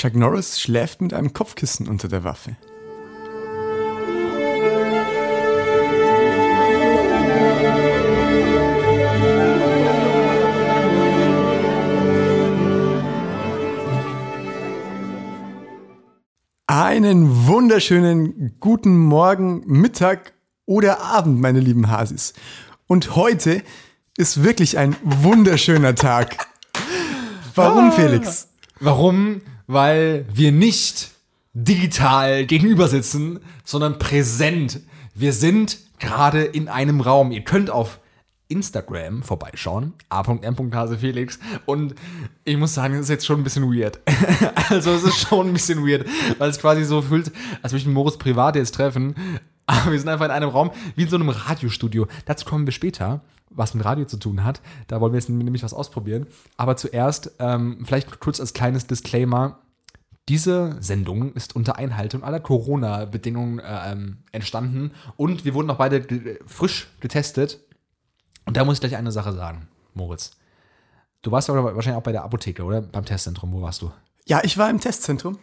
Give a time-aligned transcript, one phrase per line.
[0.00, 2.56] Chuck Norris schläft mit einem Kopfkissen unter der Waffe.
[16.66, 20.32] Einen wunderschönen guten Morgen, Mittag
[20.64, 22.32] oder Abend, meine lieben Hasis.
[22.86, 23.62] Und heute
[24.16, 26.38] ist wirklich ein wunderschöner Tag.
[27.54, 27.90] Warum, Ah.
[27.90, 28.48] Felix?
[28.80, 29.42] Warum?
[29.72, 31.12] Weil wir nicht
[31.52, 34.80] digital gegenüber sitzen, sondern präsent.
[35.14, 37.30] Wir sind gerade in einem Raum.
[37.30, 38.00] Ihr könnt auf
[38.48, 41.94] Instagram vorbeischauen, a.m.hasefelix und
[42.42, 44.00] ich muss sagen, es ist jetzt schon ein bisschen weird.
[44.70, 46.04] also es ist schon ein bisschen weird,
[46.38, 47.30] weil es quasi so fühlt,
[47.62, 49.14] als würde ich Moritz privat jetzt treffen,
[49.66, 52.08] aber wir sind einfach in einem Raum wie in so einem Radiostudio.
[52.24, 54.60] Dazu kommen wir später, was mit Radio zu tun hat.
[54.86, 56.26] Da wollen wir jetzt nämlich was ausprobieren.
[56.56, 59.58] Aber zuerst, ähm, vielleicht kurz als kleines Disclaimer,
[60.28, 66.38] diese Sendung ist unter Einhaltung aller Corona-Bedingungen äh, ähm, entstanden und wir wurden auch beide
[66.46, 67.58] frisch getestet.
[68.46, 70.32] Und da muss ich gleich eine Sache sagen, Moritz.
[71.22, 72.80] Du warst aber wahrscheinlich auch bei der Apotheke, oder?
[72.80, 73.90] Beim Testzentrum, wo warst du?
[74.26, 75.38] Ja, ich war im Testzentrum.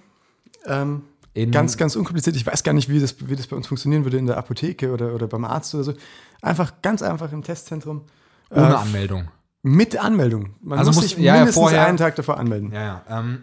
[0.66, 1.04] Ähm,
[1.44, 2.36] In- ganz, ganz unkompliziert.
[2.36, 4.92] Ich weiß gar nicht, wie das, wie das bei uns funktionieren würde in der Apotheke
[4.92, 5.94] oder, oder beim Arzt oder so.
[6.42, 8.04] Einfach ganz einfach im Testzentrum.
[8.50, 9.28] Ohne Äh, Anmeldung.
[9.64, 10.56] Mit Anmeldung.
[10.62, 12.72] Man Also muss muss- sich ja, ja, mindestens vorher- einen Tag davor anmelden.
[12.72, 13.20] Ja, ja.
[13.20, 13.40] Ähm,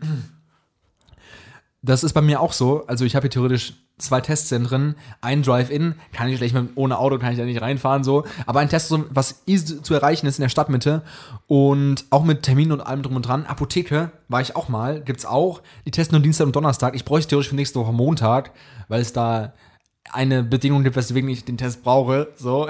[1.85, 2.87] das ist bei mir auch so.
[2.87, 7.19] Also ich habe hier theoretisch zwei Testzentren, ein Drive-In, kann ich schlecht mit, ohne Auto
[7.19, 10.43] kann ich da nicht reinfahren so, aber ein Testzentrum, was easy zu erreichen ist in
[10.43, 11.03] der Stadtmitte
[11.47, 13.45] und auch mit Terminen und allem drum und dran.
[13.45, 15.63] Apotheke war ich auch mal, gibt's auch.
[15.87, 16.95] Die testen nur Dienstag und Donnerstag.
[16.97, 18.53] Ich bräuchte theoretisch für nächste Woche Montag,
[18.89, 19.53] weil es da
[20.11, 22.29] eine Bedingung gibt, weswegen ich den Test brauche.
[22.37, 22.67] So.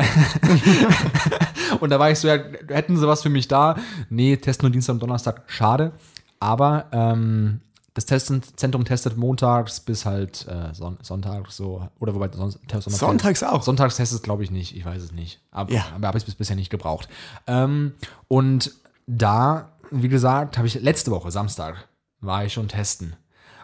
[1.81, 3.77] und da war ich so, ja, hätten sie was für mich da?
[4.11, 5.43] Nee, testen nur Dienstag und Donnerstag.
[5.47, 5.93] Schade.
[6.41, 7.61] Aber ähm,
[7.95, 11.89] das Testzentrum testet montags bis halt äh, Son Sonntag so.
[12.01, 13.63] Oder wobei sonst Sonntag- Sonntags auch?
[13.63, 14.77] Sonntags testet es, glaube ich, nicht.
[14.77, 15.41] Ich weiß es nicht.
[15.53, 15.85] Aber, Ja.
[15.95, 17.09] aber habe ich bis bisher nicht gebraucht.
[17.47, 17.95] Ähm,
[18.29, 18.73] und
[19.07, 21.89] da, wie gesagt, habe ich letzte Woche, Samstag,
[22.21, 23.15] war ich schon testen.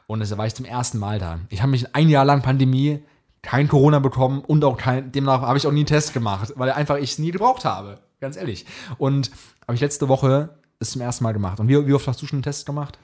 [0.06, 1.40] Und da war ich zum ersten Mal da.
[1.48, 3.02] Ich habe mich ein Jahr lang Pandemie
[3.42, 6.70] kein Corona bekommen und auch kein, demnach habe ich auch nie einen Test gemacht, weil
[6.72, 7.98] einfach ich es nie gebraucht habe.
[8.20, 8.66] Ganz ehrlich.
[8.98, 9.30] Und
[9.66, 11.58] habe ich letzte Woche es zum ersten Mal gemacht.
[11.58, 12.98] Und wie, wie oft hast du schon einen Test gemacht?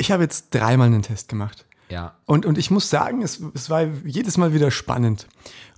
[0.00, 1.66] Ich habe jetzt dreimal einen Test gemacht.
[1.88, 2.16] Ja.
[2.26, 5.26] Und, und ich muss sagen, es, es war jedes Mal wieder spannend.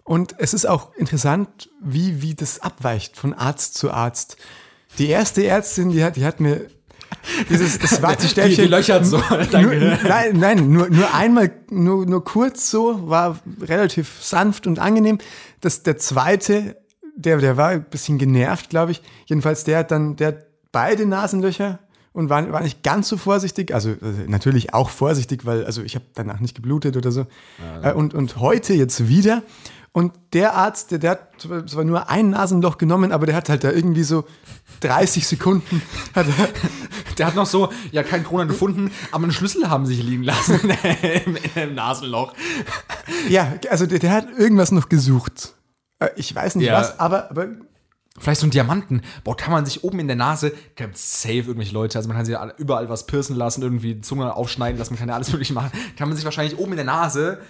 [0.04, 4.36] Und es ist auch interessant, wie, wie das abweicht von Arzt zu Arzt.
[4.98, 6.66] Die erste Ärztin, die hat, die hat mir
[7.48, 8.50] dieses das Wattestäbchen.
[8.56, 9.74] Die- die löchert so, Nur,
[10.04, 15.18] nein, nein, nur, nur einmal, nur, nur kurz so, war relativ sanft und angenehm.
[15.60, 16.76] Das, der zweite,
[17.16, 19.02] der, der war ein bisschen genervt, glaube ich.
[19.26, 21.78] Jedenfalls, der hat dann, der hat beide Nasenlöcher
[22.12, 23.74] und war, war nicht ganz so vorsichtig.
[23.74, 27.26] Also, also natürlich auch vorsichtig, weil, also ich habe danach nicht geblutet oder so.
[27.82, 29.42] Äh, Und, und heute jetzt wieder.
[29.94, 31.20] Und der Arzt, der, der hat
[31.68, 34.24] zwar nur ein Nasenloch genommen, aber der hat halt da irgendwie so
[34.80, 35.82] 30 Sekunden.
[36.14, 36.48] Hat er,
[37.18, 40.60] Der hat noch so, ja, kein Corona gefunden, aber einen Schlüssel haben sich liegen lassen
[41.26, 42.32] im, im Nasenloch.
[43.28, 45.52] ja, also der, der hat irgendwas noch gesucht.
[45.98, 46.78] Äh, Ich weiß nicht Ja.
[46.80, 47.48] was, aber, aber
[48.18, 49.02] Vielleicht so ein Diamanten.
[49.24, 52.26] Boah, kann man sich oben in der Nase, gibt safe irgendwelche Leute, also man kann
[52.26, 55.70] sich überall was piercen lassen, irgendwie Zunge aufschneiden lassen, man kann ja alles mögliche machen.
[55.96, 57.40] Kann man sich wahrscheinlich oben in der Nase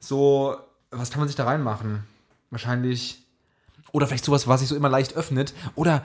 [0.00, 0.56] so,
[0.90, 2.04] was kann man sich da reinmachen?
[2.50, 3.22] Wahrscheinlich,
[3.92, 5.54] oder vielleicht sowas, was sich so immer leicht öffnet.
[5.76, 6.02] Oder,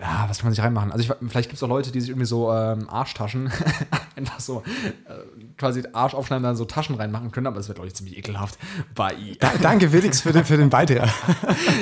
[0.00, 0.92] ja, was kann man sich reinmachen?
[0.92, 3.50] Also ich, vielleicht gibt es auch Leute, die sich irgendwie so ähm, Arschtaschen,
[4.16, 4.62] einfach so
[5.06, 5.14] äh,
[5.58, 8.58] quasi Arsch aufschneiden dann so Taschen reinmachen können, aber das wird, glaube ich, ziemlich ekelhaft.
[8.94, 11.10] Bei da, danke Felix für den, für den Beitrag.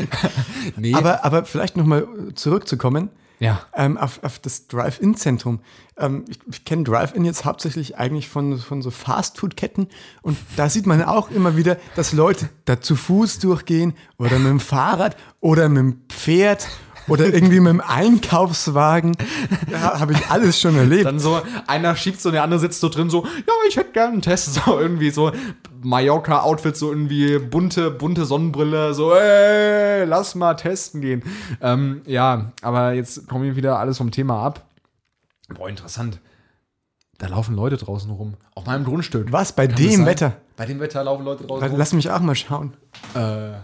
[0.76, 0.94] nee.
[0.94, 3.60] Aber, aber vielleicht nochmal zurückzukommen ja.
[3.74, 5.60] ähm, auf, auf das Drive-In-Zentrum.
[5.96, 9.88] Ähm, ich ich kenne Drive-In jetzt hauptsächlich eigentlich von, von so Fast-Food-Ketten
[10.22, 14.48] und da sieht man auch immer wieder, dass Leute da zu Fuß durchgehen oder mit
[14.48, 16.68] dem Fahrrad oder mit dem Pferd
[17.08, 19.16] oder irgendwie mit dem Einkaufswagen.
[19.70, 21.06] Da habe ich alles schon erlebt.
[21.06, 24.12] Dann so, einer schiebt so, der andere sitzt so drin, so, ja, ich hätte gerne
[24.12, 25.32] einen Test, so irgendwie so
[25.82, 31.22] Mallorca-Outfit, so irgendwie bunte, bunte Sonnenbrille, so, ey, lass mal testen gehen.
[31.60, 34.64] Ähm, ja, aber jetzt kommen wir wieder alles vom Thema ab.
[35.54, 36.20] Boah, interessant.
[37.18, 38.34] Da laufen Leute draußen rum.
[38.54, 39.32] Auf meinem Grundstück.
[39.32, 40.06] Was, bei Kann dem?
[40.06, 40.36] Wetter?
[40.56, 41.78] Bei dem Wetter laufen Leute draußen rum.
[41.78, 42.74] Lass mich auch mal schauen.
[43.14, 43.54] Äh,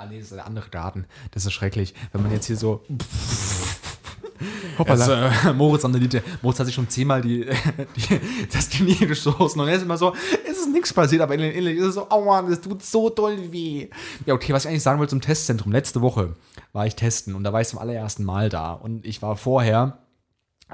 [0.00, 1.06] ah, nee, das ist der andere Garten.
[1.32, 1.94] Das ist schrecklich.
[2.12, 2.82] Wenn man jetzt hier so.
[4.78, 5.06] Hoppala.
[5.06, 6.22] Das, äh, Moritz an der Linie.
[6.40, 7.44] Moritz hat sich schon zehnmal die,
[7.96, 8.20] die,
[8.50, 10.14] das Knie gestoßen und er ist immer so,
[10.50, 13.10] es ist nichts passiert, aber innerlich innerlich ist es so, oh Mann, das tut so
[13.10, 13.88] doll weh.
[14.24, 15.72] Ja, okay, was ich eigentlich sagen wollte zum Testzentrum.
[15.72, 16.34] Letzte Woche
[16.72, 19.98] war ich testen und da war ich zum allerersten Mal da und ich war vorher,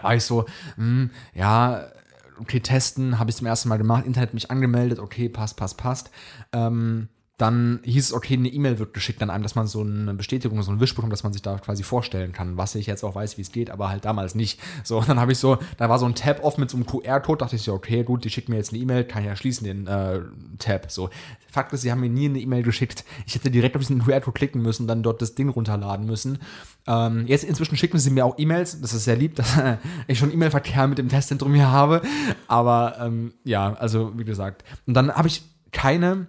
[0.01, 0.45] war ich so,
[0.77, 1.89] hm, ja,
[2.41, 6.11] okay, testen, habe ich zum ersten Mal gemacht, Internet mich angemeldet, okay, passt, passt, passt.
[6.53, 7.09] Ähm,
[7.39, 10.63] dann hieß es, okay, eine E-Mail wird geschickt an einem, dass man so eine Bestätigung,
[10.63, 13.15] so einen Wisch bekommt, dass man sich da quasi vorstellen kann, was ich jetzt auch
[13.15, 14.59] weiß, wie es geht, aber halt damals nicht.
[14.85, 17.41] So, dann habe ich so, da war so ein Tab offen mit so einem QR-Code,
[17.41, 19.67] dachte ich so, okay, gut, die schicken mir jetzt eine E-Mail, kann ich ja schließen
[19.67, 20.21] den äh,
[20.59, 20.91] Tab.
[20.91, 21.11] So,
[21.51, 23.05] Fakt ist, sie haben mir nie eine E-Mail geschickt.
[23.27, 26.39] Ich hätte direkt auf diesen QR-Code klicken müssen, dann dort das Ding runterladen müssen.
[26.87, 30.19] Ähm, jetzt inzwischen schicken sie mir auch E-Mails, das ist sehr lieb, dass äh, ich
[30.19, 32.01] schon E-Mail-Verkehr mit dem Testzentrum hier habe.
[32.49, 34.65] Aber ähm, ja, also wie gesagt.
[34.87, 36.29] Und dann habe ich keine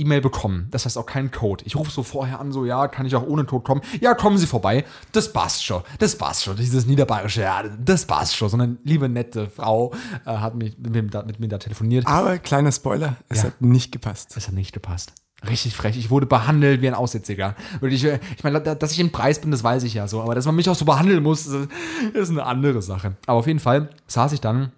[0.00, 0.68] E-Mail bekommen.
[0.70, 1.64] Das heißt auch keinen Code.
[1.66, 3.80] Ich rufe so vorher an, so, ja, kann ich auch ohne Code kommen?
[4.00, 4.84] Ja, kommen Sie vorbei.
[5.12, 5.82] Das passt schon.
[5.98, 6.56] Das passt schon.
[6.56, 8.48] Dieses niederbayerische, ja, das passt schon.
[8.48, 9.92] So eine liebe, nette Frau
[10.26, 12.06] äh, hat mich, mit, mir da, mit mir da telefoniert.
[12.06, 13.44] Aber kleiner Spoiler, es Ja.
[13.44, 14.36] hat nicht gepasst.
[14.36, 15.12] Es hat nicht gepasst.
[15.48, 15.96] Richtig frech.
[15.96, 17.54] Ich wurde behandelt wie ein Aussätziger.
[17.80, 20.06] Und ich, äh, ich meine, da- dass ich im Preis bin, das weiß ich ja
[20.06, 20.20] so.
[20.20, 23.16] Aber dass man mich auch so behandeln muss, ist eine andere Sache.
[23.26, 24.72] Aber auf jeden Fall saß ich dann,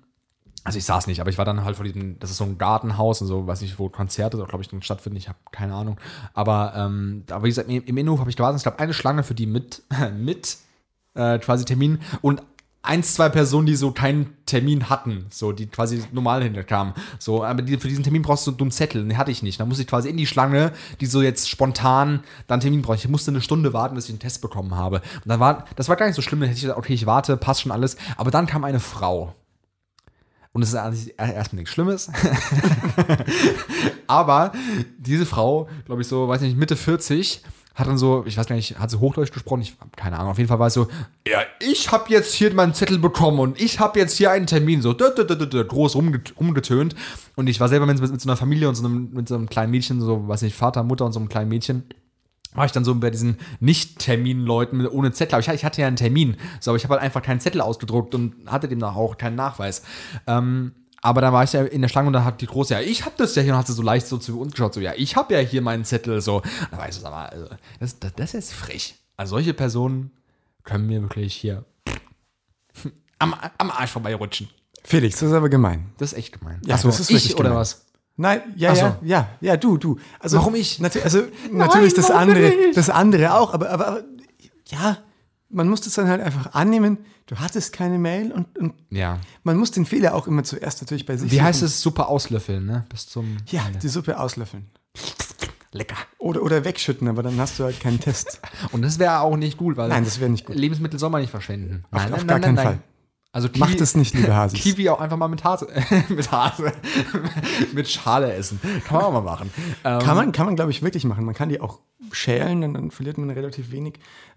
[0.65, 2.59] also ich saß nicht, aber ich war dann halt vor diesem, das ist so ein
[2.59, 5.17] Gartenhaus und so, weiß nicht, wo Konzerte, glaube ich, dann stattfinden.
[5.19, 5.99] Ich habe keine Ahnung.
[6.35, 8.59] Aber, ähm, aber wie gesagt, im Innenhof habe ich gewartet.
[8.59, 9.83] Es gab eine Schlange für die mit,
[10.17, 10.59] mit
[11.15, 12.43] äh, quasi Termin und
[12.83, 16.95] eins, zwei Personen, die so keinen Termin hatten, so, die quasi normal hinterkamen.
[17.19, 19.61] So, aber die, für diesen Termin brauchst du einen Zettel, den hatte ich nicht.
[19.61, 22.99] Da musste ich quasi in die Schlange, die so jetzt spontan dann Termin braucht.
[22.99, 24.97] Ich musste eine Stunde warten, bis ich einen Test bekommen habe.
[24.97, 27.07] Und dann war, das war gar nicht so schlimm, dann hätte ich gesagt, okay, ich
[27.07, 27.97] warte, passt schon alles.
[28.17, 29.35] Aber dann kam eine Frau.
[30.53, 32.11] Und es ist eigentlich erstmal nichts Schlimmes.
[34.07, 34.53] Aber
[34.99, 37.43] diese Frau, glaube ich, so, weiß nicht, Mitte 40,
[37.75, 39.63] hat dann so, ich weiß gar nicht, hat sie Hochdeutsch gesprochen?
[39.63, 40.33] Ich keine Ahnung.
[40.33, 40.89] Auf jeden Fall war es so,
[41.27, 44.83] ja, ich habe jetzt hier meinen Zettel bekommen und ich habe jetzt hier einen Termin,
[44.83, 46.95] so groß rumget rumgetönt.
[47.35, 49.49] Und ich war selber mit, mit so einer Familie und so einem, mit so einem
[49.49, 51.85] kleinen Mädchen, so, weiß nicht, Vater, Mutter und so einem kleinen Mädchen
[52.55, 55.35] war ich dann so bei diesen Nicht-Termin-Leuten ohne Zettel.
[55.35, 58.15] Aber ich, hatte ja einen Termin, so, aber ich habe halt einfach keinen Zettel ausgedruckt
[58.15, 59.83] und hatte demnach auch keinen Nachweis.
[60.27, 62.81] Ähm, aber dann war ich ja in der Schlange und da hat die Große, ja,
[62.81, 64.81] ich habe das ja hier und hat sie so leicht so zu uns geschaut, so,
[64.81, 66.43] ja, ich habe ja hier meinen Zettel, so.
[66.71, 67.49] Da war ich so, sag mal, also,
[67.81, 68.95] das, das, das ist frech.
[69.17, 70.13] Also solche Personen
[70.63, 71.65] können mir wirklich hier
[73.19, 74.49] am, am Arsch vorbeirutschen.
[74.85, 75.93] Felix, das ist aber gemein.
[75.99, 76.61] Das ist echt gemein.
[76.65, 77.59] Ja, Ach so, das ist ich oder gemein.
[77.59, 77.87] was?
[78.23, 78.81] Nein, ja, so.
[78.83, 79.99] ja, ja, ja, du, du.
[80.21, 80.79] Also, Warum ich?
[80.81, 84.05] natu also natürlich das andere, das andere auch, aber, aber, aber
[84.69, 84.99] ja,
[85.51, 86.99] man muss das dann halt einfach annehmen.
[87.27, 89.19] Du hattest keine Mail und, und Ja.
[89.43, 91.81] man muss den Fehler auch immer zuerst natürlich bei sich Wie heißt es?
[91.81, 92.85] Super auslöffeln, ne?
[92.89, 93.37] Bis zum.
[93.47, 94.67] Ja, die Suppe auslöffeln.
[95.73, 95.97] Lecker.
[96.19, 98.41] Oder, oder wegschütten, aber dann hast du halt keinen Test.
[98.73, 100.55] Und das wäre auch nicht gut, weil Nein, das wäre nicht gut.
[100.57, 101.85] Lebensmittel soll man nicht verschwenden.
[101.91, 102.79] Auf- auf gar keinen Fall.
[103.35, 104.61] Also Kiwi, Macht es nicht, liebe Hasis.
[104.61, 105.67] Kiwi auch einfach mal mit Hase,
[106.11, 106.73] mit Hase,
[107.73, 108.61] mit Schale essen.
[108.87, 109.51] Kann man auch mal machen.
[109.85, 111.25] Ähm, Kann man, kann man glaube ich, wirklich machen.
[111.25, 111.81] Man kann die auch
[112.11, 113.95] schälen, dann, dann verliert man relativ wenig.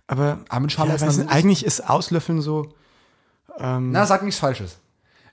[0.08, 2.74] Aber, Aber mit Schale ja, essen nicht, eigentlich ist Auslöffeln so,
[3.60, 4.80] Na, sag nichts Falsches.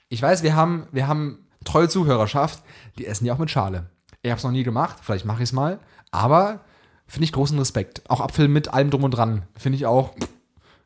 [0.08, 2.64] Ich weiß, wir haben, wir haben treue Zuhörerschaft,
[2.98, 3.86] die essen ja auch mit Schale.
[4.22, 5.78] Ich habe es noch nie gemacht, vielleicht mache ich es mal,
[6.10, 6.60] aber
[7.06, 8.02] finde ich großen Respekt.
[8.08, 10.14] Auch Apfel mit allem drum und dran, finde ich auch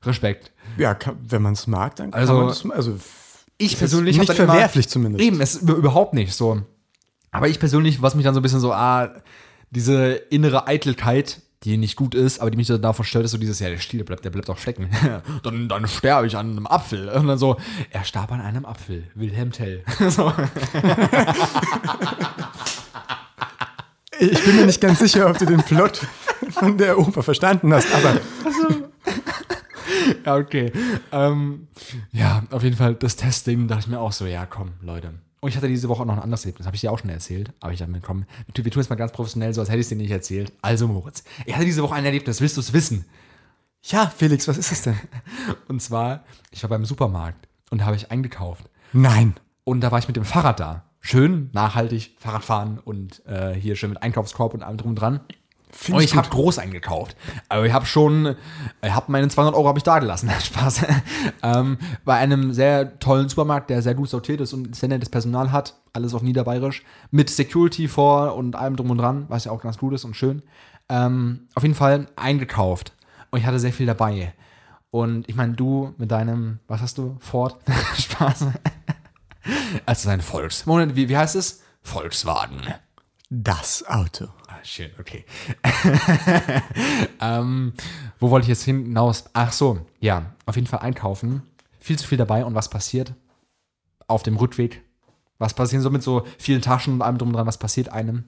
[0.06, 0.52] Respekt.
[0.78, 2.96] ja, kann, wenn man es mag, dann kann Also, man das, also
[3.58, 5.24] Ich persönlich nicht verwerflich zumindest.
[5.24, 6.62] Eben, es ist überhaupt nicht so.
[7.30, 9.10] Aber ich persönlich, was mich dann so ein bisschen so, ah,
[9.70, 13.38] diese innere Eitelkeit, die nicht gut ist, aber die mich dann davon stört, ist so
[13.38, 14.88] dieses, ja, der Stiel, der bleibt, der bleibt auch stecken.
[15.42, 17.08] dann, dann sterbe ich an einem Apfel.
[17.08, 17.56] Und dann so,
[17.90, 19.04] er starb an einem Apfel.
[19.14, 19.82] Wilhelm Tell.
[24.18, 26.00] Ich bin mir nicht ganz sicher, ob du den Plot
[26.52, 28.18] von der Oper verstanden hast, aber
[30.24, 30.72] Ja, okay.
[31.12, 31.68] Ähm,
[32.12, 35.14] ja, auf jeden Fall das Testing, dachte ich mir auch so, ja, komm, Leute.
[35.40, 37.10] Und ich hatte diese Woche auch noch ein anderes Erlebnis, habe ich dir auch schon
[37.10, 37.52] erzählt.
[37.60, 39.84] Aber ich dachte mir, komm, wir tun es mal ganz professionell, so als hätte ich
[39.84, 40.52] es dir nicht erzählt.
[40.62, 43.04] Also, Moritz, ich hatte diese Woche ein Erlebnis, willst du es wissen?
[43.90, 44.98] ja, Felix, was ist es denn?
[45.68, 48.68] Und zwar, ich war beim Supermarkt und da habe ich eingekauft.
[48.92, 49.34] Nein.
[49.64, 50.84] Und da war ich mit dem Fahrrad da.
[51.00, 55.20] Schön, nachhaltig, Fahrradfahren und äh, hier schön mit Einkaufskorb und allem drum und dran.
[55.70, 57.16] Find ich habe groß eingekauft.
[57.48, 58.36] Aber ich habe schon,
[58.82, 60.30] ich habe meine 200 Euro habe ich da gelassen.
[60.40, 60.86] Spaß.
[61.42, 65.52] ähm, bei einem sehr tollen Supermarkt, der sehr gut sortiert ist und sehr nettes Personal
[65.52, 65.74] hat.
[65.92, 66.82] Alles auf Niederbayerisch.
[67.10, 70.14] Mit Security vor und allem drum und dran, was ja auch ganz gut ist und
[70.14, 70.42] schön.
[70.88, 72.92] Ähm, auf jeden Fall eingekauft.
[73.30, 74.32] Und ich hatte sehr viel dabei.
[74.90, 77.16] Und ich meine, du mit deinem, was hast du?
[77.18, 77.56] Ford?
[77.98, 78.46] Spaß.
[79.84, 80.64] Also ein Volks.
[80.64, 81.62] Moment, wie, wie heißt es?
[81.82, 82.62] Volkswagen.
[83.28, 84.26] Das Auto.
[84.46, 85.24] Ah, schön, okay.
[87.20, 87.72] ähm,
[88.20, 89.24] wo wollte ich jetzt hinaus?
[89.32, 91.42] Ach so, ja, auf jeden Fall einkaufen.
[91.80, 93.14] Viel zu viel dabei und was passiert?
[94.06, 94.82] Auf dem Rückweg.
[95.38, 97.48] Was passiert so mit so vielen Taschen und allem drum und dran?
[97.48, 98.24] Was passiert einem?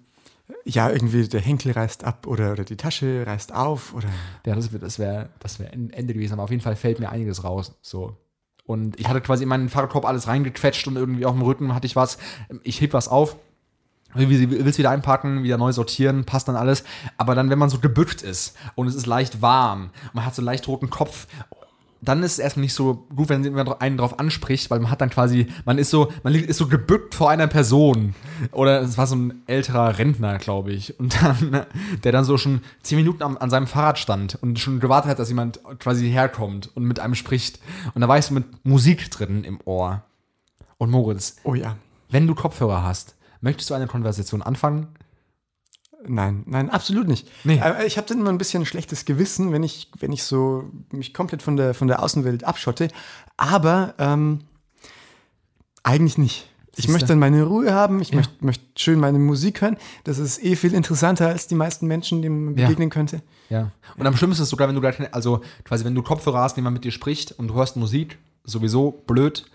[0.64, 4.08] Ja, irgendwie der Henkel reißt ab oder, oder die Tasche reißt auf oder.
[4.46, 7.10] Ja, das wäre das wär, das wär Ende gewesen, aber auf jeden Fall fällt mir
[7.10, 7.78] einiges raus.
[7.82, 8.16] So
[8.64, 11.86] Und ich hatte quasi in meinen Fahrradkorb alles reingequetscht und irgendwie auf dem Rücken hatte
[11.86, 12.18] ich was.
[12.64, 13.36] Ich heb was auf,
[14.14, 16.84] willst wieder einpacken, wieder neu sortieren, passt dann alles.
[17.16, 20.42] Aber dann, wenn man so gebückt ist und es ist leicht warm, man hat so
[20.42, 21.26] leicht roten Kopf,
[22.00, 25.00] dann ist es erstmal nicht so gut, wenn man einen drauf anspricht, weil man hat
[25.00, 28.14] dann quasi, man ist so, man ist so gebückt vor einer Person.
[28.52, 30.98] Oder es war so ein älterer Rentner, glaube ich.
[31.00, 31.66] Und dann,
[32.04, 35.18] der dann so schon zehn Minuten an, an, seinem Fahrrad stand und schon gewartet hat,
[35.18, 37.58] dass jemand quasi herkommt und mit einem spricht.
[37.94, 40.02] Und da war ich so mit Musik drin im Ohr.
[40.76, 41.36] Und Moritz.
[41.42, 41.76] Oh ja.
[42.10, 44.88] Wenn du Kopfhörer hast, möchtest du eine Konversation anfangen?
[46.06, 47.28] Nein, nein, absolut nicht.
[47.44, 47.60] Nee.
[47.86, 51.12] Ich habe dann immer ein bisschen ein schlechtes Gewissen, wenn ich, wenn ich so mich
[51.12, 52.88] komplett von der, von der Außenwelt abschotte.
[53.36, 54.40] Aber ähm,
[55.82, 56.48] eigentlich nicht.
[56.78, 56.92] Ich Siehste?
[56.92, 58.16] möchte dann meine Ruhe haben, ich ja.
[58.16, 59.76] möchte, möchte schön meine Musik hören.
[60.04, 62.94] Das ist eh viel interessanter als die meisten Menschen, denen man begegnen ja.
[62.94, 63.22] könnte.
[63.48, 63.72] Ja.
[63.96, 66.56] Und am schlimmsten ist es sogar, wenn du gleich, also quasi, wenn du Kopfhörer hast,
[66.56, 69.46] jemand mit dir spricht und du hörst Musik, sowieso blöd.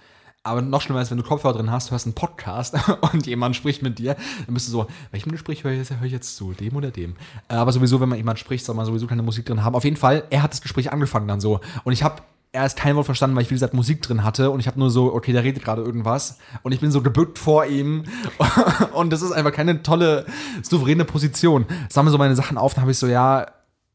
[0.45, 2.75] Aber noch schlimmer ist, wenn du Kopfhörer drin hast, du hörst einen Podcast
[3.13, 6.11] und jemand spricht mit dir, dann bist du so, welchem Gespräch höre ich, hör ich
[6.11, 7.15] jetzt zu, dem oder dem?
[7.47, 9.73] Äh, aber sowieso, wenn man jemand spricht, soll man sowieso keine Musik drin haben.
[9.73, 11.61] Auf jeden Fall, er hat das Gespräch angefangen dann so.
[11.85, 14.59] Und ich habe erst kein Wort verstanden, weil ich, wie gesagt, Musik drin hatte und
[14.59, 17.65] ich habe nur so, okay, der redet gerade irgendwas und ich bin so gebückt vor
[17.65, 18.03] ihm
[18.93, 20.25] und das ist einfach keine tolle,
[20.61, 21.65] souveräne Position.
[21.87, 23.47] Sammle so meine Sachen auf, dann habe ich so, ja,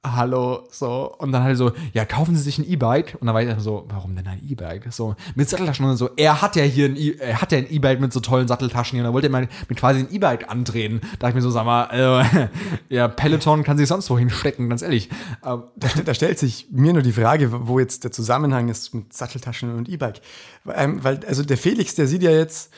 [0.05, 1.15] hallo, so.
[1.19, 3.17] Und dann halt so, ja, kaufen Sie sich ein E-Bike.
[3.21, 4.93] Und dann war ich dann so, warum denn ein E-Bike?
[4.93, 6.11] So, mit Satteltaschen und so.
[6.17, 8.97] Er hat ja hier ein E, er hat ja ein E-Bike mit so tollen Satteltaschen
[8.97, 9.03] hier.
[9.03, 11.01] Und dann wollte er mal mit quasi ein E-Bike andrehen.
[11.19, 12.49] Da ich mir so, sag mal, äh,
[12.95, 15.09] ja, Peloton kann sich sonst wohin stecken, ganz ehrlich.
[15.45, 19.13] Ähm, da, da, stellt sich mir nur die Frage, wo jetzt der Zusammenhang ist mit
[19.13, 20.21] Satteltaschen und E-Bike.
[20.75, 22.73] Ähm, weil, also der Felix, der sieht ja jetzt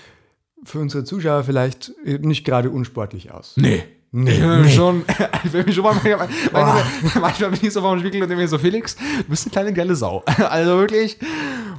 [0.65, 3.55] für unsere Zuschauer vielleicht nicht gerade unsportlich aus.
[3.57, 3.83] Nee.
[4.13, 4.69] Nee, nee.
[4.71, 5.05] schon.
[5.45, 6.85] Ich will mich schon mal, manchmal,
[7.21, 9.73] manchmal bin ich so vom Spiegel und denke mir so, Felix, du bist eine kleine
[9.73, 10.23] geile Sau.
[10.39, 11.19] Also wirklich.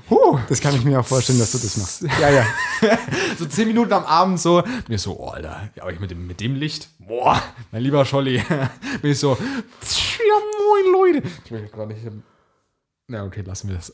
[0.09, 0.39] Huh.
[0.49, 2.05] Das kann ich mir auch vorstellen, dass du das machst.
[2.19, 2.45] Ja, ja.
[3.37, 6.25] so zehn Minuten am Abend so, mir so, oh, Alter, ja, aber ich mit dem,
[6.25, 8.41] mit dem Licht, boah, mein lieber Scholli,
[9.01, 11.27] bin ich so, ja, moin, Leute.
[11.45, 12.01] Ich will gerade nicht.
[13.07, 13.93] Na, okay, lassen wir das.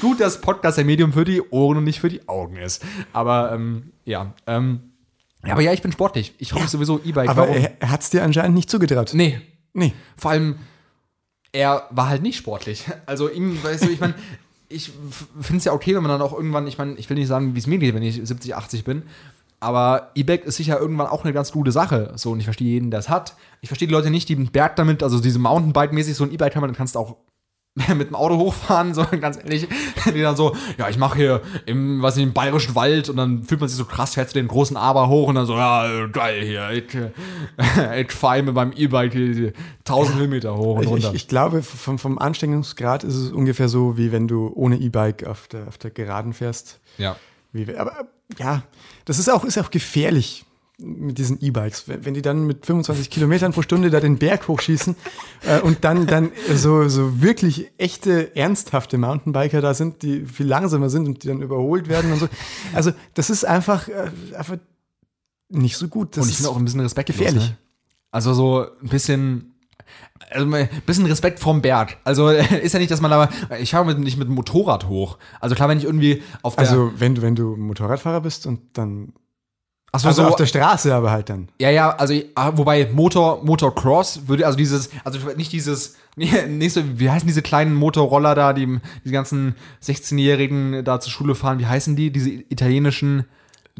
[0.00, 2.82] Gut, dass Podcast ein Medium für die Ohren und nicht für die Augen ist.
[3.12, 4.89] Aber, ähm, ja, ähm,
[5.46, 6.34] ja, aber ja, ich bin sportlich.
[6.38, 7.30] Ich hoffe ja, sowieso E-Bike.
[7.30, 7.56] Aber Warum?
[7.56, 9.12] er, er hat es dir anscheinend nicht zugetraut.
[9.14, 9.40] Nee.
[9.72, 9.94] Nee.
[10.16, 10.56] Vor allem,
[11.52, 12.84] er war halt nicht sportlich.
[13.06, 14.14] Also ihm, weißt du, ich meine,
[14.68, 14.92] ich
[15.40, 17.54] finde es ja okay, wenn man dann auch irgendwann, ich meine, ich will nicht sagen,
[17.54, 19.02] wie es mir geht, wenn ich 70, 80 bin.
[19.60, 22.12] Aber E-Bike ist sicher irgendwann auch eine ganz gute Sache.
[22.16, 23.34] So, und ich verstehe jeden, der es hat.
[23.60, 26.56] Ich verstehe die Leute nicht, die einen Berg damit, also diese Mountainbike-mäßig so ein E-Bike
[26.56, 27.16] haben, dann kannst du auch
[27.94, 29.68] mit dem Auto hochfahren, so ganz ehrlich,
[30.14, 33.44] die dann so, ja, ich mache hier im, was ich, im bayerischen Wald und dann
[33.44, 36.06] fühlt man sich so krass, fährt zu den großen Aber hoch und dann so, ja,
[36.08, 36.96] geil hier, ich,
[37.96, 41.08] ich fahre mit meinem E-Bike 1000 Höhenmeter hoch und runter.
[41.10, 45.24] Ich, ich, glaube, vom, vom Anstrengungsgrad ist es ungefähr so, wie wenn du ohne E-Bike
[45.24, 46.80] auf der, auf der Geraden fährst.
[46.98, 47.16] Ja.
[47.52, 48.08] Wie, aber
[48.38, 48.62] ja,
[49.04, 50.44] das ist auch, ist auch gefährlich
[50.80, 54.96] mit diesen E-Bikes, wenn die dann mit 25 Kilometern pro Stunde da den Berg hochschießen
[55.46, 60.90] äh, und dann, dann so, so wirklich echte, ernsthafte Mountainbiker da sind, die viel langsamer
[60.90, 62.28] sind und die dann überholt werden und so.
[62.72, 64.56] Also das ist einfach, äh, einfach
[65.48, 66.16] nicht so gut.
[66.16, 67.50] Das und ich finde auch ein bisschen Respekt gefährlich.
[67.50, 67.56] Ne?
[68.10, 69.54] Also so ein bisschen
[70.30, 71.96] also ein bisschen Respekt vom Berg.
[72.04, 72.28] Also
[72.62, 73.28] ist ja nicht, dass man aber
[73.60, 75.18] ich fahre mit, nicht mit dem Motorrad hoch.
[75.40, 78.60] Also klar, wenn ich irgendwie auf der Also wenn du wenn du Motorradfahrer bist und
[78.74, 79.12] dann
[79.92, 81.48] Achso, also so, auf der Straße aber halt dann.
[81.58, 86.82] Ja, ja, also ah, wobei Motor, Motocross würde, also dieses, also nicht dieses, nicht so,
[86.98, 91.66] wie heißen diese kleinen Motorroller da, die die ganzen 16-Jährigen da zur Schule fahren, wie
[91.66, 93.24] heißen die, diese italienischen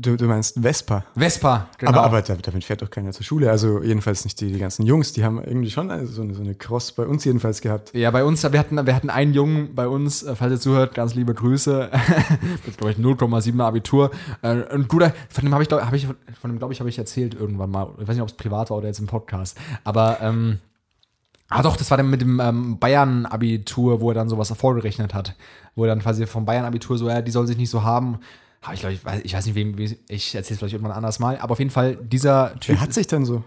[0.01, 1.05] Du, du meinst Vespa.
[1.15, 1.91] Vespa, genau.
[1.91, 3.51] Aber, aber damit fährt doch keiner zur Schule.
[3.51, 6.55] Also jedenfalls nicht die, die ganzen Jungs, die haben irgendwie schon so eine, so eine
[6.55, 7.93] Cross bei uns jedenfalls gehabt.
[7.95, 10.95] Ja, bei uns, wir hatten, wir hatten einen Jungen bei uns, äh, falls ihr zuhört,
[10.95, 11.91] ganz liebe Grüße.
[12.67, 14.11] Mit, glaube ich, 0,7 Abitur.
[14.41, 16.89] Äh, ein guter, von dem habe ich, glaube hab ich, von dem, glaube ich, habe
[16.89, 17.91] ich erzählt irgendwann mal.
[18.01, 19.59] Ich weiß nicht, ob es privat war oder jetzt im Podcast.
[19.85, 20.61] Aber, ähm,
[21.53, 25.35] Ah doch, das war dann mit dem ähm, Bayern-Abitur, wo er dann sowas vorgerechnet hat.
[25.75, 28.21] Wo er dann quasi vom Bayern-Abitur so, ja, die soll sich nicht so haben
[28.63, 30.97] habe ich glaube, ich, weiß, ich weiß nicht, wem, wie, ich erzähle es vielleicht irgendwann
[30.97, 32.77] anders mal, aber auf jeden Fall, dieser Typ.
[32.77, 33.43] Wer hat sich denn so?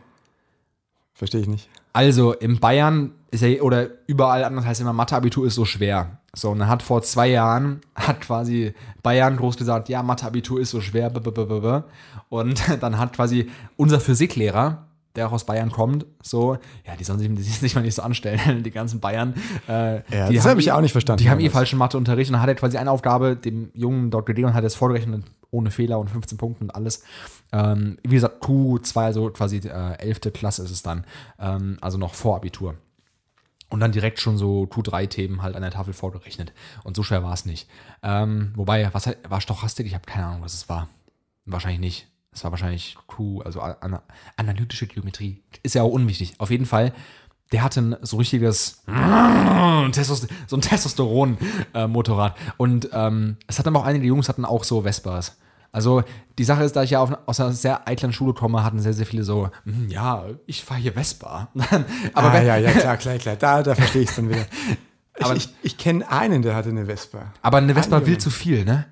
[1.14, 1.70] Verstehe ich nicht.
[1.94, 6.18] Also, in Bayern ist er, oder überall anders heißt immer, Mathe-Abitur ist so schwer.
[6.36, 10.72] So, und dann hat vor zwei Jahren, hat quasi Bayern groß gesagt, ja, Mathe-Abitur ist
[10.72, 11.12] so schwer,
[12.30, 17.20] und dann hat quasi unser Physiklehrer, der auch aus Bayern kommt, so, ja, die sollen
[17.20, 19.34] sich, die sich mal nicht so anstellen, die ganzen Bayern.
[19.68, 21.22] Äh, ja, das habe ich auch nicht verstanden.
[21.24, 24.36] Die haben eh falschen Matheunterricht und dann hat er quasi eine Aufgabe, dem jungen Dr.
[24.36, 27.04] Leon hat er es vorgerechnet, ohne Fehler und 15 Punkten und alles.
[27.52, 30.22] Ähm, wie gesagt, Q2, also quasi äh, 11.
[30.34, 31.06] Klasse ist es dann,
[31.40, 32.74] ähm, also noch vor Abitur.
[33.70, 36.54] und dann direkt schon so Q3-Themen halt an der Tafel vorgerechnet.
[36.84, 37.70] Und so schwer war es nicht.
[38.02, 39.86] Ähm, wobei, was hat- war Stochastik?
[39.86, 40.90] Ich habe keine Ahnung, was es war.
[41.46, 42.08] Wahrscheinlich nicht.
[42.34, 44.02] Es war wahrscheinlich Q, also ana
[44.38, 45.42] analytische Geometrie.
[45.62, 46.34] Ist ja auch unwichtig.
[46.40, 46.94] Auf jeden Fall,
[47.52, 48.92] der hatte ein so richtiges so
[50.58, 52.36] ein Testosteron-Motorrad.
[52.58, 55.38] Und ähm, es hatten aber auch einige Jungs hatten auch so Vespas.
[55.72, 56.04] Also
[56.38, 59.08] die Sache ist, da ich ja aus einer sehr eitlen Schule komme, hatten sehr, sehr
[59.08, 61.48] viele so, "Hm, ja, ich fahre hier Vespa.
[62.14, 63.36] aber ah, ja, ja, klar, klar, klar.
[63.36, 64.46] Da, da verstehe ich es dann wieder.
[65.18, 67.34] Ich, Aber- ich, ich kenne einen, der hatte eine Vespa.
[67.42, 68.86] Aber eine Vespa will zu viel, ne?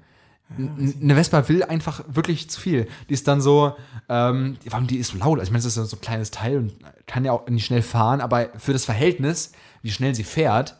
[0.58, 2.88] Eine Vespa will einfach wirklich zu viel.
[3.10, 3.76] Die ist dann so,
[4.10, 5.40] ähm, allem die ist so laut.
[5.40, 6.74] Also ich meine, das ist so ein kleines Teil und
[7.08, 10.78] kann ja auch nicht schnell fahren, aber für das Verhältnis, wie schnell sie fährt,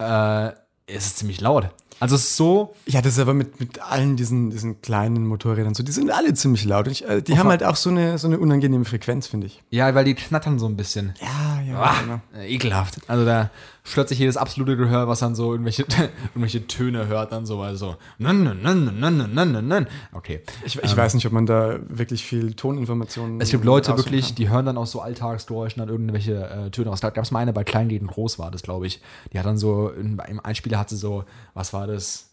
[0.00, 0.48] äh,
[0.86, 1.70] ist es ziemlich laut.
[2.00, 5.72] Also es ist so, Ja, das ist aber mit, mit allen diesen, diesen kleinen Motorrädern
[5.72, 5.84] so.
[5.84, 6.86] Die sind alle ziemlich laut.
[6.86, 9.62] Und ich, äh, die haben halt auch so eine, so eine unangenehme Frequenz, finde ich.
[9.70, 11.14] ja, weil die knattern so ein bisschen.
[11.20, 12.20] Ja, ja, ah, genau.
[12.34, 12.98] Äh, ekelhaft.
[13.08, 13.50] Also da
[13.84, 15.84] stört sich jedes absolute Gehör, was dann so irgendwelche,
[16.30, 20.42] irgendwelche Töne hört, dann so, also so, nan, nan, nan, nan, nan, nan, Okay.
[20.64, 23.40] Ich, ich ähm, weiß nicht, ob man da wirklich viel Toninformationen.
[23.40, 24.34] Es gibt Leute wirklich, kann.
[24.36, 27.00] die hören dann auch so Alltagsgeräuschen dann irgendwelche äh, Töne aus.
[27.00, 29.00] Da gab es mal eine bei Kleinläden groß war das, glaube ich.
[29.32, 32.30] Die hat dann so, im Einspieler hat sie so, was war das?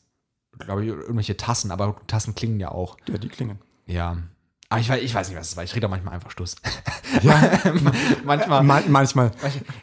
[0.57, 2.97] Glaube ich, irgendwelche Tassen, aber Tassen klingen ja auch.
[3.07, 3.59] Ja, die klingen.
[3.85, 4.17] Ja.
[4.69, 5.63] Aber ich weiß, ich weiß nicht, was es war.
[5.63, 6.55] Ich rede auch manchmal einfach Stuss.
[7.23, 7.41] Ja,
[8.23, 8.63] manchmal.
[8.63, 9.31] man, manchmal.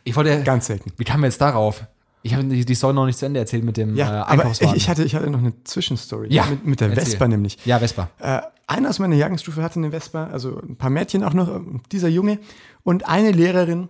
[0.05, 0.43] Ich wollte.
[0.45, 0.93] Ganz selten.
[0.97, 1.85] Wie kamen wir jetzt darauf?
[2.23, 4.35] Ich habe die, die Story noch nicht zu Ende erzählt mit dem äh, Ja, aber
[4.35, 4.81] ich, Einkaufswagen.
[4.89, 6.29] hatte, ich hatte noch eine Zwischenstory.
[6.33, 7.05] Ja, Mit, mit der erzähl.
[7.05, 7.59] Vespa nämlich.
[7.65, 8.09] ja, Vespa.
[8.21, 12.09] Äh, einer aus meiner Jahrgangsstufe hatte eine Vespa, also ein paar Mädchen auch noch, dieser
[12.09, 12.39] Junge.
[12.85, 13.89] Und eine Lehrerin,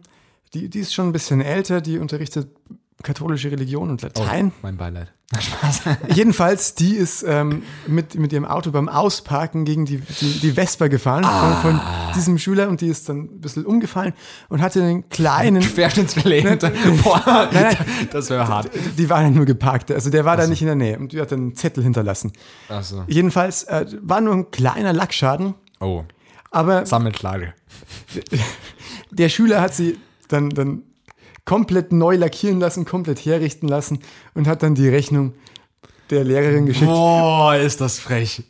[0.55, 2.49] die, die ist schon ein bisschen älter, die unterrichtet
[3.03, 4.53] katholische Religion und Latein.
[4.63, 5.13] Mein Beileid.
[5.41, 5.83] Spaß.
[6.15, 10.87] Jedenfalls, die ist ähm, mit, mit ihrem Auto beim Ausparken gegen die, die, die Vespa
[10.87, 11.81] gefahren von, von
[12.15, 14.13] diesem Schüler und die ist dann ein bisschen umgefallen
[14.49, 15.63] und hatte einen kleinen.
[15.75, 16.61] Querschnittsgelähmt.
[17.03, 17.77] Boah, nein.
[18.13, 18.71] das wäre hart.
[18.97, 21.21] Die war dann nur geparkt, also der war da nicht in der Nähe und die
[21.21, 22.31] hat dann einen Zettel hinterlassen.
[22.69, 23.03] Achso.
[23.09, 26.05] Jedenfalls äh, war nur ein kleiner Lackschaden, Oh.
[26.53, 27.53] aber Sammelklage.
[29.11, 30.83] der Schüler hat sie dann, dann
[31.47, 34.01] komplett neu lackieren lassen, komplett herrichten lassen
[34.35, 35.33] und hat dann die Rechnung
[36.11, 36.87] der Lehrerin geschickt.
[36.91, 38.45] Boah, ist das frech.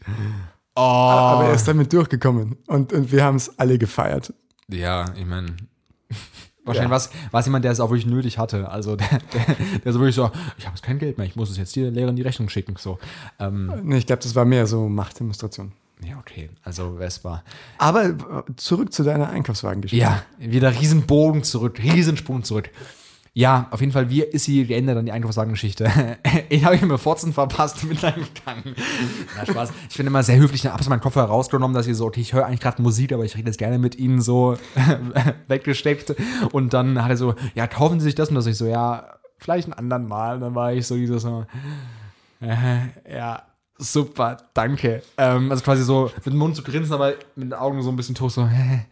[0.75, 0.81] Oh.
[0.81, 4.35] Aber er ist damit durchgekommen und, und wir haben es alle gefeiert.
[4.69, 5.55] Ja, ich meine.
[6.65, 6.97] Wahrscheinlich Ja.
[6.97, 8.69] was war es jemand, der es auch wirklich nötig hatte.
[8.69, 11.49] Also der, der, der so wirklich so, ich habe jetzt kein Geld mehr, ich muss
[11.49, 12.75] es jetzt der Lehrerin die Rechnung schicken.
[12.77, 12.99] So.
[13.39, 15.73] Ähm, Nee, ich glaube, das war mehr so Machtdemonstration.
[16.03, 16.51] Ja, okay.
[16.63, 17.43] Also Vespa.
[17.79, 18.17] Aber äh,
[18.57, 20.05] zurück zu deiner Einkaufswagengeschichte.
[20.05, 22.71] Ja, wieder Riesenbogen zurück, Riesensprung zurück.
[23.33, 26.17] Ja, auf jeden Fall, wie ist sie geendet an die Einkaufswagengeschichte?
[26.49, 28.75] ich habe mir Forzen verpasst mit einem Gang.
[29.37, 29.73] Na, Spaß.
[29.91, 32.33] Ich bin immer sehr höflich, habe ich meinen Koffer rausgenommen, dass ich so, okay, ich
[32.33, 34.57] höre eigentlich gerade Musik, aber ich rede jetzt gerne mit ihnen so
[35.49, 36.15] weggesteckt.
[36.53, 38.47] Und dann hat er so, ja, kaufen Sie sich das und das.
[38.47, 40.37] Ich so, ja, vielleicht ein anderen Mal.
[40.37, 41.45] Und dann war ich so dieses so,
[42.41, 42.57] äh,
[43.15, 43.43] ja,
[43.79, 45.03] super, danke.
[45.19, 47.97] Ähm, also quasi so mit dem Mund zu grinsen, aber mit den Augen so ein
[47.97, 48.43] bisschen tot, so,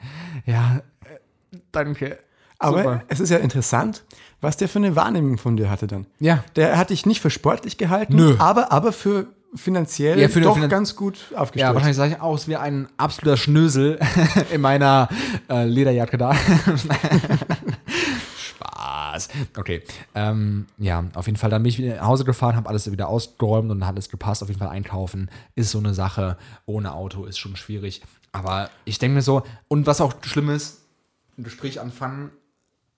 [0.46, 2.18] ja, äh, danke.
[2.58, 3.02] Aber Super.
[3.08, 4.04] es ist ja interessant,
[4.40, 6.06] was der für eine Wahrnehmung von dir hatte dann.
[6.20, 6.44] Ja.
[6.56, 8.36] Der hat dich nicht für sportlich gehalten, Nö.
[8.38, 11.74] aber, aber für finanziell Ja, für doch Finan- ganz gut Ja, aufgestellt.
[11.74, 13.98] wahrscheinlich sah ich aus wie ein absoluter Schnösel
[14.52, 15.08] in meiner
[15.48, 16.34] äh, Lederjacke da.
[19.14, 19.28] Spaß.
[19.56, 19.82] Okay.
[20.14, 21.50] Ähm, ja, auf jeden Fall.
[21.50, 24.08] Dann bin ich wieder nach Hause gefahren, habe alles wieder ausgeräumt und dann hat es
[24.08, 24.42] gepasst.
[24.42, 26.36] Auf jeden Fall einkaufen ist so eine Sache.
[26.66, 28.02] Ohne Auto ist schon schwierig.
[28.32, 30.82] Aber ich denke mir so, und was auch schlimm ist,
[31.38, 32.30] ein Gespräch anfangen.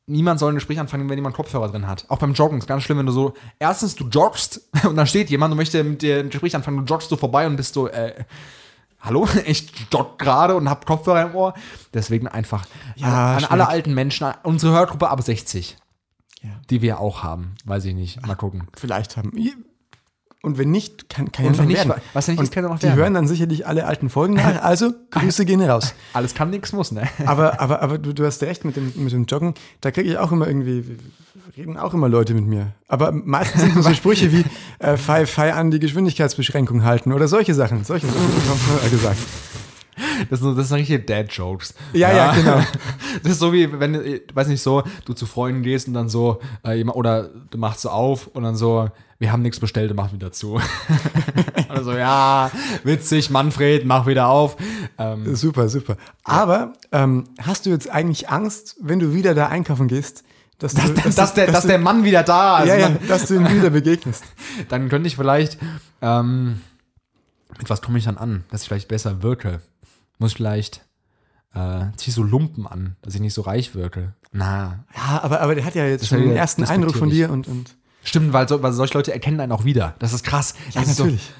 [0.08, 2.04] Niemand soll ein Gespräch anfangen, wenn jemand Kopfhörer drin hat.
[2.08, 5.30] Auch beim Joggen ist ganz schlimm, wenn du so, erstens, du joggst und da steht
[5.30, 7.88] jemand und möchte mit dir ein Gespräch anfangen, du joggst so vorbei und bist so,
[7.88, 8.24] äh,
[9.00, 11.54] hallo, ich jogge gerade und hab Kopfhörer im Ohr.
[11.92, 15.76] Deswegen einfach Ja, an, an alle alten Menschen, unsere Hörgruppe ab 60,
[16.46, 16.52] Ja.
[16.70, 17.54] die wir auch haben.
[17.64, 18.24] Weiß ich nicht.
[18.26, 18.68] Mal gucken.
[18.76, 19.32] Vielleicht haben.
[20.42, 22.00] Und wenn nicht, kann, kann ja noch nicht, werden.
[22.12, 22.96] was nicht Und ist, kann ja noch Die werden.
[22.96, 24.62] hören dann sicherlich alle alten Folgen nach.
[24.62, 25.92] Also, Grüße gehen raus.
[26.12, 27.08] Alles kann, nichts muss, ne?
[27.24, 29.54] Aber, aber, aber du, du hast recht mit dem, mit dem Joggen.
[29.80, 30.84] Da kriege ich auch immer irgendwie,
[31.56, 32.68] reden auch immer Leute mit mir.
[32.86, 34.44] Aber meistens sind so Sprüche wie,
[34.78, 37.82] äh, fei, fei an die Geschwindigkeitsbeschränkung halten oder solche Sachen.
[37.82, 39.18] Solche Sachen gesagt.
[40.30, 41.74] Das sind, das sind richtige Dad-Jokes.
[41.92, 42.60] Ja, ja, genau.
[43.22, 46.40] Das ist so wie, wenn, weiß nicht so, du zu Freunden gehst und dann so,
[46.64, 50.32] äh, oder du machst so auf und dann so, wir haben nichts bestellt mach wieder
[50.32, 50.60] zu.
[51.70, 52.50] oder so, ja,
[52.84, 54.56] witzig, Manfred, mach wieder auf.
[54.98, 55.96] Ähm, Super, super.
[56.24, 60.24] Aber ähm, hast du jetzt eigentlich Angst, wenn du wieder da einkaufen gehst,
[60.58, 62.68] dass, du, dass, dass, der, dass du, der Mann wieder da ist.
[62.68, 64.24] ja, ja, dass du ihm wieder begegnest?
[64.68, 65.58] dann könnte ich vielleicht,
[66.00, 66.60] ähm,
[67.58, 69.60] mit was komme ich dann an, dass ich vielleicht besser wirke?
[70.18, 70.84] Muss ich vielleicht
[71.54, 74.14] äh, zieh so Lumpen an, dass ich nicht so reich wirke.
[74.32, 77.30] Na, Ja, aber, aber der hat ja jetzt ist schon den ersten Eindruck von dir
[77.30, 79.94] und, und stimmt, weil, so, weil solche Leute erkennen einen auch wieder.
[79.98, 80.54] Das ist krass.
[80.70, 81.22] ja, Das ist natürlich.
[81.22, 81.32] So,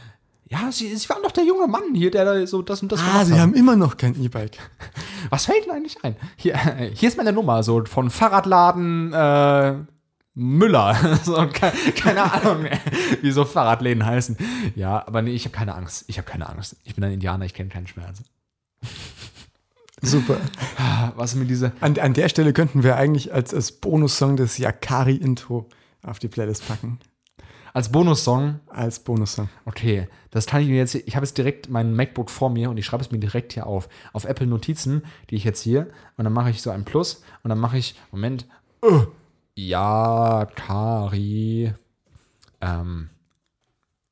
[0.49, 3.01] ja, sie, sie waren doch der junge Mann hier, der da so das und das
[3.01, 3.41] ah, sie hat.
[3.41, 4.59] haben immer noch kein E-Bike.
[5.31, 6.15] Was fällt Ihnen eigentlich ein?
[6.37, 6.57] Hier,
[6.95, 9.75] hier ist meine Nummer, so von Fahrradladen äh,
[10.35, 11.19] Müller.
[11.25, 12.67] so, ke keine Ahnung,
[13.23, 14.37] wie so Fahrradläden heißen.
[14.77, 16.05] Ja, aber nee, ich habe keine Angst.
[16.07, 16.77] Ich habe keine Angst.
[16.85, 18.23] Ich bin ein Indianer, ich kenne keinen Schmerz.
[20.03, 20.39] Super.
[21.17, 21.73] Was mir diese.
[21.81, 25.69] An, an der Stelle könnten wir eigentlich als, als Bonussong das Yakari-Intro
[26.03, 26.99] auf die Playlist packen.
[27.73, 29.51] Als Bonussong, Als Bonussong.
[29.67, 30.95] okay, das kann ich mir jetzt.
[30.95, 33.67] Ich habe jetzt direkt mein MacBook vor mir und ich schreibe es mir direkt hier
[33.67, 33.89] auf.
[34.15, 35.91] Auf Apple Notizen, die ich jetzt hier.
[36.17, 38.01] Und dann mache ich so ein Plus und dann mache ich.
[38.13, 38.47] Moment.
[38.83, 39.07] Uh,
[39.55, 41.75] ja, Kari.
[42.63, 43.11] Ähm,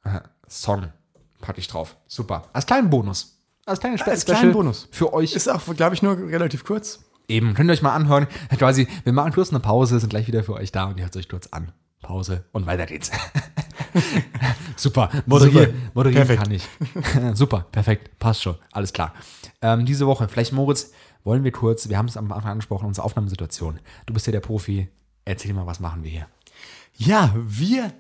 [0.03, 0.93] äh, Song.
[1.41, 1.97] Packe ich drauf.
[2.07, 2.49] Super.
[2.53, 3.34] Als kleinen Bonus.
[3.67, 4.89] Als kleinen Spe Als kleinen Bonus.
[4.91, 5.35] Für euch.
[5.35, 7.01] Ist auch, glaube ich, nur relativ kurz.
[7.29, 8.27] Eben, könnt ihr euch mal anhören.
[8.59, 11.17] Quasi, wir machen kurz eine Pause, sind gleich wieder für euch da und ihr hört
[11.17, 11.73] euch kurz an.
[12.03, 13.11] Pause und weiter geht's.
[14.77, 15.91] Super, moderieren, Super.
[15.95, 16.43] moderieren Perfekt.
[16.43, 16.69] kann ich.
[17.39, 19.15] Super, perfekt, passt schon, alles klar.
[19.63, 23.07] Ähm, diese Woche, vielleicht Moritz, wollen wir kurz, wir haben es am Anfang angesprochen, unsere
[23.07, 23.81] Aufnahmesituation.
[24.05, 24.89] Du bist ja der Profi,
[25.25, 26.27] erzähl mal, was machen wir hier?
[26.97, 27.91] Ja, wir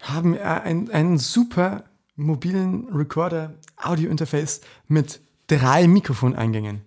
[0.00, 1.84] haben äh, ein, einen super
[2.16, 6.82] mobilen Recorder Audio-Interface mit drei Mikrofoneingängen.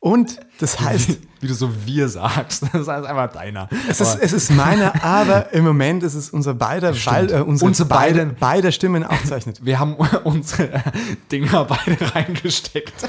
[0.00, 3.68] Und das heißt, Wie du so wir sagst, das ist einfach deiner.
[3.88, 7.68] es ist, es ist meiner, aber im Moment ist es unser beider, weil äh, unsere,
[7.68, 9.64] Unsere beide, beide Stimmen aufzeichnet.
[9.64, 10.82] wir haben unsere
[11.30, 13.08] Dinger beide reingesteckt.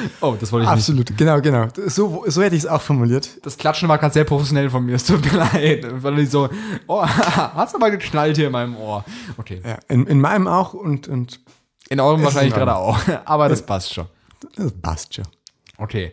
[0.20, 0.78] Oh, das wollte ich nicht.
[0.78, 1.68] Absolut, genau, genau.
[1.86, 3.28] So, so hätte ich es auch formuliert.
[3.42, 4.96] Das Klatschen war gerade sehr professionell von mir.
[4.96, 5.86] Es tut mir leid.
[6.02, 6.48] Weil ich so,
[6.86, 9.04] oh, hat's aber geknallt hier in meinem Ohr.
[9.38, 9.60] Okay.
[9.64, 11.40] Ja, in, in meinem auch und, und
[11.88, 12.98] In eurem wahrscheinlich in gerade auch.
[13.24, 14.06] Aber das passt schon.
[14.56, 15.26] das passt schon.
[15.78, 16.12] Okay.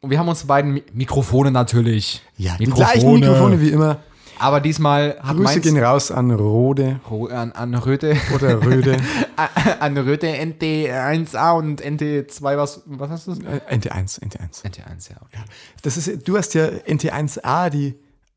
[0.00, 2.22] Und wir haben uns beiden Mi Mikrofone natürlich.
[2.36, 3.98] Ja, die gleichen Mikrofone wie immer.
[4.38, 8.16] Aber diesmal hat Grüße meins gehen raus an Rode Ro- an, an Röte.
[8.34, 8.96] oder Röde.
[9.80, 13.32] an Röte NT1A und NT2, was, was hast du?
[13.32, 14.64] Äh, NT1, NT1.
[14.64, 15.16] NT1, ja.
[15.22, 15.42] Okay.
[15.82, 17.94] Das ist, du hast ja NT1A, die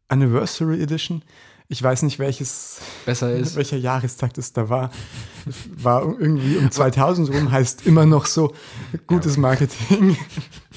[0.08, 1.24] Anniversary Edition.
[1.70, 3.58] Ich weiß nicht, welches, Besser ist.
[3.58, 4.90] welcher Jahrestag das da war.
[5.76, 8.54] War irgendwie um 2000 rum, heißt immer noch so
[9.06, 10.16] gutes Marketing.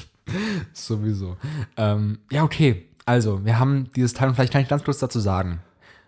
[0.73, 1.37] Sowieso.
[1.77, 2.87] Ähm, ja, okay.
[3.11, 5.59] Also, wir haben dieses Teil, und vielleicht kann ich ganz kurz dazu sagen.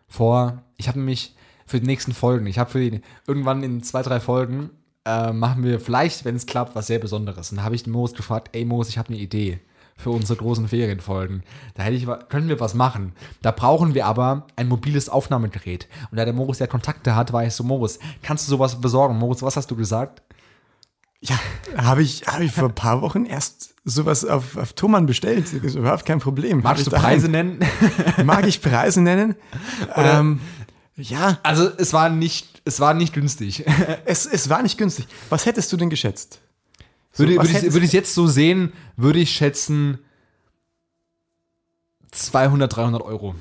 [0.06, 1.34] Vor, ich habe nämlich
[1.66, 4.70] für die nächsten Folgen, ich habe für die, irgendwann in zwei, drei Folgen,
[5.04, 7.50] äh, machen wir vielleicht, wenn es klappt, was sehr Besonderes.
[7.50, 9.58] Und da habe ich den Moos gefragt, ey Moos, ich habe eine Idee
[9.96, 11.42] für unsere großen Ferienfolgen.
[11.74, 13.14] Da hätte ich, können wir was machen.
[13.42, 15.88] Da brauchen wir aber ein mobiles Aufnahmegerät.
[16.12, 19.18] Und da der Moritz ja Kontakte hat, war ich so, Moritz, kannst du sowas besorgen?
[19.18, 20.22] Moritz, was hast du gesagt?
[21.24, 21.38] Ja,
[21.76, 25.44] habe ich, hab ich vor ein paar Wochen erst sowas auf, auf Thomann bestellt.
[25.44, 26.60] Das ist überhaupt kein Problem.
[26.62, 26.90] Magst du.
[26.90, 27.60] Preise nennen?
[28.24, 29.36] Mag ich Preise nennen?
[29.94, 30.40] ähm,
[30.96, 33.64] ja, Also, es war nicht, es war nicht günstig.
[34.04, 35.06] es, es war nicht günstig.
[35.30, 36.40] Was hättest du denn geschätzt?
[37.12, 39.98] So, Würde, würde, ich, würde ich jetzt so sehen, würde ich schätzen
[42.10, 43.34] 200, 300 Euro.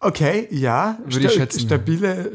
[0.00, 0.98] Okay, ja.
[1.04, 1.60] Würde ich schätzen.
[1.60, 2.32] Stabile.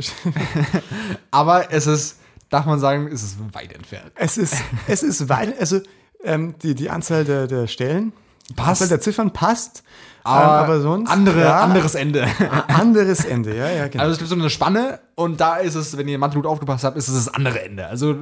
[1.32, 4.12] Aber es ist, darf man sagen, es ist weit entfernt.
[4.16, 4.56] Es ist,
[4.88, 5.80] es ist weit, also
[6.24, 8.14] ähm, die, die Anzahl der, der Stellen,
[8.50, 8.70] die Passt.
[8.82, 9.84] Anzahl der Ziffern passt,
[10.24, 12.26] Aber, ähm, aber sonst andere, ja, anderes Ende.
[12.68, 14.04] anderes Ende, ja, ja, genau.
[14.04, 16.84] Also es gibt so eine Spanne und da ist es, wenn ihr Mathe gut aufgepasst
[16.86, 17.88] habt, ist es das andere Ende.
[17.88, 18.14] Also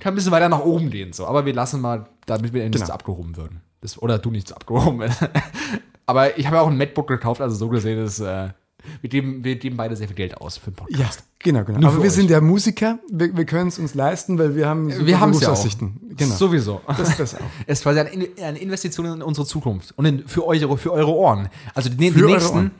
[0.00, 1.26] kann ein bisschen weiter nach oben gehen so.
[1.26, 2.92] Aber wir lassen mal, damit wir nicht Genau.
[2.92, 3.60] abgehoben würden.
[3.80, 5.08] Das, oder du nicht so abgehoben.
[6.06, 8.48] Aber ich habe ja auch ein MacBook gekauft, also so gesehen ist, äh,
[9.00, 11.00] wir, geben, wir geben beide sehr viel Geld aus für den Podcast.
[11.00, 11.78] ja, genau, genau.
[11.80, 12.12] Nur aber wir euch.
[12.14, 15.32] sind ja Musiker, wir, wir können es uns leisten, weil wir haben super Wir haben
[15.32, 15.64] ja auch.
[16.16, 16.34] Genau.
[16.34, 16.80] Sowieso.
[16.86, 17.40] Das ist das auch.
[17.66, 20.92] Es ist quasi eine In- eine Investition in unsere Zukunft und in, für, eure, für
[20.92, 21.48] eure Ohren.
[21.74, 22.70] Also die, die nächsten,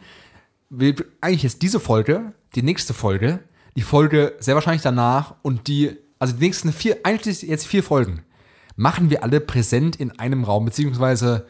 [0.71, 3.41] wir, eigentlich ist diese Folge, die nächste Folge,
[3.77, 8.23] die Folge sehr wahrscheinlich danach und die, also die nächsten vier, eigentlich jetzt vier Folgen,
[8.77, 11.47] machen wir alle präsent in einem Raum, beziehungsweise,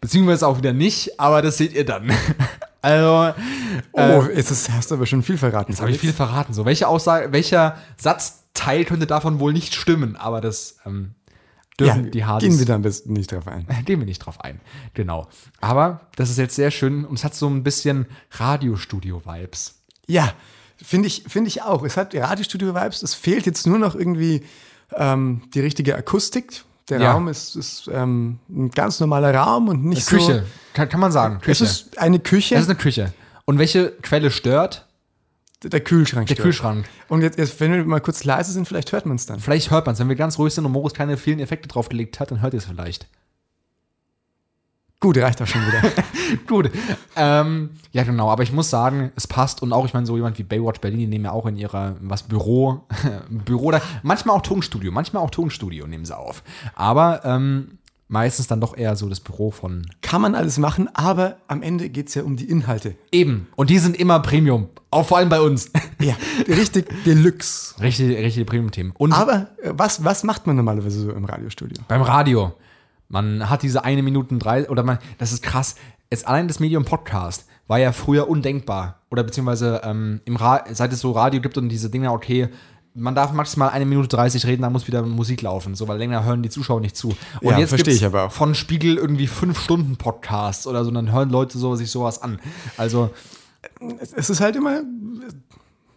[0.00, 2.10] beziehungsweise auch wieder nicht, aber das seht ihr dann.
[2.82, 3.34] also,
[3.92, 5.72] Oh, jetzt ist, hast du aber schon viel verraten.
[5.72, 6.52] Jetzt habe ich viel verraten.
[6.52, 10.16] So, welche Aussage, welcher Satzteil könnte davon wohl nicht stimmen?
[10.16, 11.14] Aber das ähm,
[11.80, 12.48] ja, dürfen die Hardys.
[12.48, 13.66] gehen wir da am besten nicht drauf ein.
[13.84, 14.60] Gehen wir nicht drauf ein.
[14.94, 15.28] Genau.
[15.60, 19.82] Aber das ist jetzt sehr schön und es hat so ein bisschen Radiostudio-Vibes.
[20.06, 20.32] Ja,
[20.76, 21.84] finde ich, finde ich auch.
[21.84, 23.02] Es hat Radiostudio-Vibes.
[23.02, 24.42] Es fehlt jetzt nur noch irgendwie
[24.94, 26.64] ähm, die richtige Akustik.
[26.90, 27.12] Der Ja.
[27.12, 30.42] Raum ist, ist ähm, ein ganz normaler Raum und nicht Küche, so.
[30.74, 31.36] kann, kann man sagen.
[31.40, 31.64] Es Küche.
[31.64, 32.54] ist eine Küche.
[32.54, 33.12] Es ist eine Küche.
[33.44, 34.84] Und welche Quelle stört?
[35.64, 36.44] der Kühlschrank Der stört.
[36.44, 36.84] Kühlschrank.
[37.08, 39.40] Und jetzt, jetzt, wenn wir mal kurz leise sind, vielleicht hört man es dann.
[39.40, 39.98] Vielleicht hört man es.
[39.98, 42.58] Wenn wir ganz ruhig sind und Moritz keine vielen Effekte draufgelegt hat, dann hört ihr
[42.58, 43.08] es vielleicht.
[45.00, 45.80] Gut, reicht auch schon wieder.
[46.48, 46.72] Gut.
[47.14, 48.30] Ähm, ja, genau.
[48.30, 49.62] Aber ich muss sagen, es passt.
[49.62, 51.94] Und auch, ich meine, so jemand wie Baywatch Berlin, die nehmen ja auch in ihrer,
[52.00, 52.84] was, Büro,
[53.30, 56.42] Büro, da, manchmal auch Tonstudio, manchmal auch Tonstudio nehmen sie auf.
[56.74, 61.36] Aber ähm, meistens dann doch eher so das Büro von Kann man alles machen, aber
[61.46, 62.96] am Ende geht es ja um die Inhalte.
[63.12, 63.46] eben.
[63.54, 64.68] Und die sind immer Premium.
[64.90, 65.70] Auch vor allem bei uns.
[66.00, 66.14] Ja,
[66.46, 67.74] richtig Deluxe.
[67.82, 68.92] Richtige, richtige Premium-Themen.
[69.10, 71.82] Aber äh, was, was macht man normalerweise so im Radiostudio?
[71.88, 72.52] beim Radio.
[73.08, 75.76] Man hat diese eine Minute drei, oder man, das ist krass.
[76.10, 79.02] Jetzt allein das Medium Podcast war ja früher undenkbar.
[79.10, 82.48] Oder beziehungsweise ähm, im Ra seit es so Radio gibt und diese Dinge, okay,
[82.94, 86.24] man darf maximal eine Minute 30 reden, dann muss wieder Musik laufen, so, weil länger
[86.24, 87.08] hören die Zuschauer nicht zu.
[87.40, 88.32] Und Ja, jetzt versteh gibt's ich aber auch.
[88.32, 92.20] von Spiegel irgendwie fünf Stunden Podcasts oder so, und dann hören Leute so, sich sowas
[92.22, 92.40] an.
[92.76, 93.10] Also,
[94.00, 94.82] Es, es ist halt immer,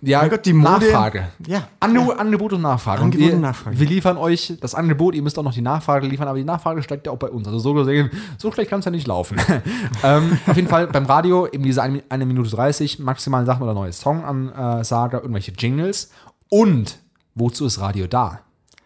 [0.02, 0.72] ja, Gott, die Mode.
[0.72, 1.28] Nachfrage.
[1.46, 1.68] Ja.
[1.80, 3.04] Ange Angebot und Nachfrage.
[3.04, 3.80] Angebot wir, und Nachfrage.
[3.80, 6.82] Wir liefern euch das Angebot, ihr müsst auch noch die Nachfrage liefern, aber die Nachfrage
[6.82, 7.48] steigt ja auch bei uns.
[7.48, 9.38] Also so gesehen, so schlecht kann es ja nicht laufen.
[10.04, 13.74] ähm, auf jeden Fall beim Radio eben diese 1 eine Minute 30, maximalen Sachen oder
[13.74, 16.12] neue Song-Ansage, irgendwelche Jingles.
[16.50, 17.00] Und
[17.36, 18.42] wozu ist Radio da?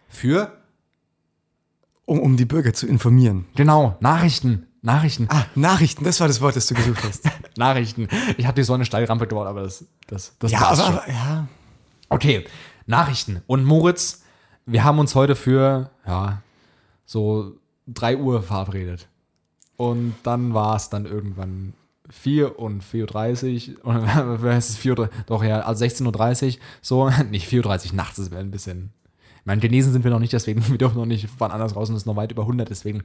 [0.08, 0.52] Für,
[2.04, 3.46] Um, um die Bürger zu informieren.
[3.56, 4.66] genau, Nachrichten.
[4.86, 5.26] Nachrichten.
[5.30, 7.24] Ah, Nachrichten, das war das Wort, das du gesucht hast.
[7.56, 8.06] Nachrichten.
[8.36, 11.12] Ich hatte so eine Steilrampe dort, aber das, das, das ja, passt aber, schon.
[11.12, 11.48] ja.
[12.08, 12.44] Okay,
[12.86, 13.42] Nachrichten.
[13.48, 14.22] Und Moritz,
[14.64, 16.40] wir haben uns heute für, ja,
[17.04, 17.56] so
[17.88, 19.08] 3 Uhr verabredet.
[19.76, 21.72] Und dann war es dann irgendwann
[22.08, 23.86] 4 und 4.30 Uhr.
[23.86, 24.76] Oder wer ist es?
[24.76, 25.10] 4 Uhr?
[25.26, 26.60] Doch, ja, also 16.30 Uhr.
[26.80, 28.92] So, nicht 4.30 Uhr nachts, das wäre ein bisschen.
[29.40, 31.88] Ich meine, genesen sind wir noch nicht, deswegen, wir dürfen noch nicht wann anders raus
[31.88, 33.02] und es ist noch weit über 100, deswegen.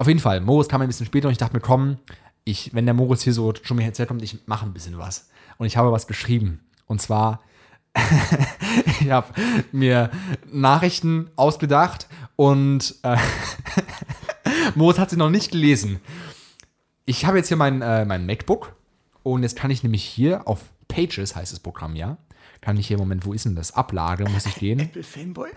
[0.00, 1.98] Auf jeden Fall, Moritz kam ein bisschen später und ich dachte mir, komm,
[2.44, 5.28] ich, wenn der Moritz hier so schon mir kommt, ich mache ein bisschen was.
[5.58, 6.60] Und ich habe was geschrieben.
[6.86, 7.40] Und zwar
[9.02, 9.28] ich habe
[9.72, 10.10] mir
[10.50, 13.18] Nachrichten ausgedacht und äh,
[14.74, 16.00] Moritz hat sie noch nicht gelesen.
[17.04, 18.74] Ich habe jetzt hier mein, äh, mein MacBook
[19.22, 22.16] und jetzt kann ich nämlich hier auf Pages, heißt das Programm ja,
[22.60, 23.72] kann ich hier, Moment, wo ist denn das?
[23.72, 24.80] Ablage, muss ich gehen.
[24.80, 25.50] Apple Fanboy?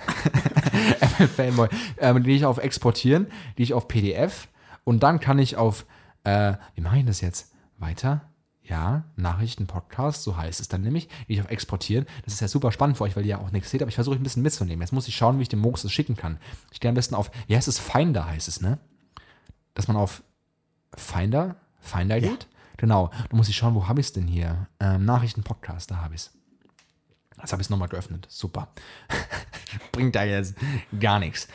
[1.02, 1.68] Apple Fanboy.
[1.98, 4.48] Ähm, die ich auf Exportieren, die ich auf PDF
[4.84, 5.86] und dann kann ich auf,
[6.24, 7.54] äh, wie mache ich das jetzt?
[7.78, 8.22] Weiter?
[8.62, 12.06] Ja, Nachrichten, Podcast, so heißt es dann nämlich, die ich auf Exportieren.
[12.24, 13.96] Das ist ja super spannend für euch, weil ihr ja auch nichts seht, aber ich
[13.96, 14.82] versuche ein bisschen mitzunehmen.
[14.82, 16.40] Jetzt muss ich schauen, wie ich dem Mox das schicken kann.
[16.72, 17.80] Ich gehe am besten auf, wie heißt es?
[17.80, 18.80] Finder heißt es, ne?
[19.74, 20.24] Dass man auf
[20.96, 22.48] Finder, Finder geht?
[22.78, 23.12] Genau.
[23.30, 24.68] Da muss ich schauen, wo habe ich es denn hier?
[24.80, 26.32] Ähm, Nachrichten, Podcast, da habe ich es.
[27.40, 28.26] Jetzt habe ich es nochmal geöffnet.
[28.30, 28.70] Super.
[29.92, 30.56] Bringt da jetzt
[31.00, 31.48] gar nichts.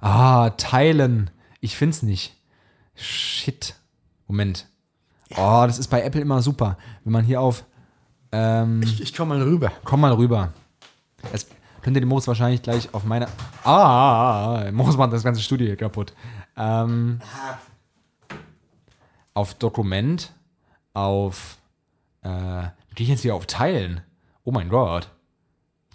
[0.00, 1.30] Ah, teilen.
[1.60, 2.34] Ich finde es nicht.
[2.94, 3.74] Shit.
[4.26, 4.66] Moment.
[5.36, 6.78] Oh, das ist bei Apple immer super.
[7.04, 7.64] Wenn man hier auf.
[8.32, 9.70] Ähm, Ich, ich komme mal rüber.
[9.84, 10.52] komm mal rüber.
[11.32, 11.48] Jetzt
[11.82, 13.28] könnt ihr den Moos wahrscheinlich gleich auf meine.
[13.64, 16.12] Ah, Moos macht das ganze Studio hier kaputt.
[16.56, 17.20] Ähm,
[19.34, 20.32] auf Dokument,
[20.94, 21.58] auf.
[22.22, 22.62] Äh,
[22.94, 24.00] gehe ich jetzt hier auf Teilen?
[24.44, 25.10] Oh mein Gott.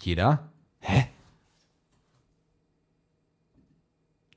[0.04, 0.50] Jeder?
[0.80, 1.08] Hä?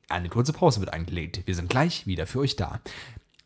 [0.09, 1.43] Eine kurze Pause wird eingelegt.
[1.47, 2.81] Wir sind gleich wieder für euch da.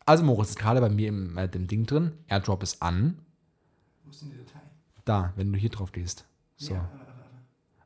[0.05, 2.13] Also Moritz ist gerade bei mir im äh, dem Ding drin.
[2.27, 3.19] Airdrop ist an.
[4.03, 4.59] Wo ist denn die Datei?
[5.05, 6.25] Da, wenn du hier drauf gehst.
[6.57, 6.77] So.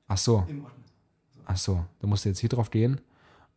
[0.08, 0.46] Ach so.
[0.48, 0.84] Im Ordner.
[1.46, 1.86] Ach so.
[2.00, 3.02] Du musst jetzt hier drauf gehen.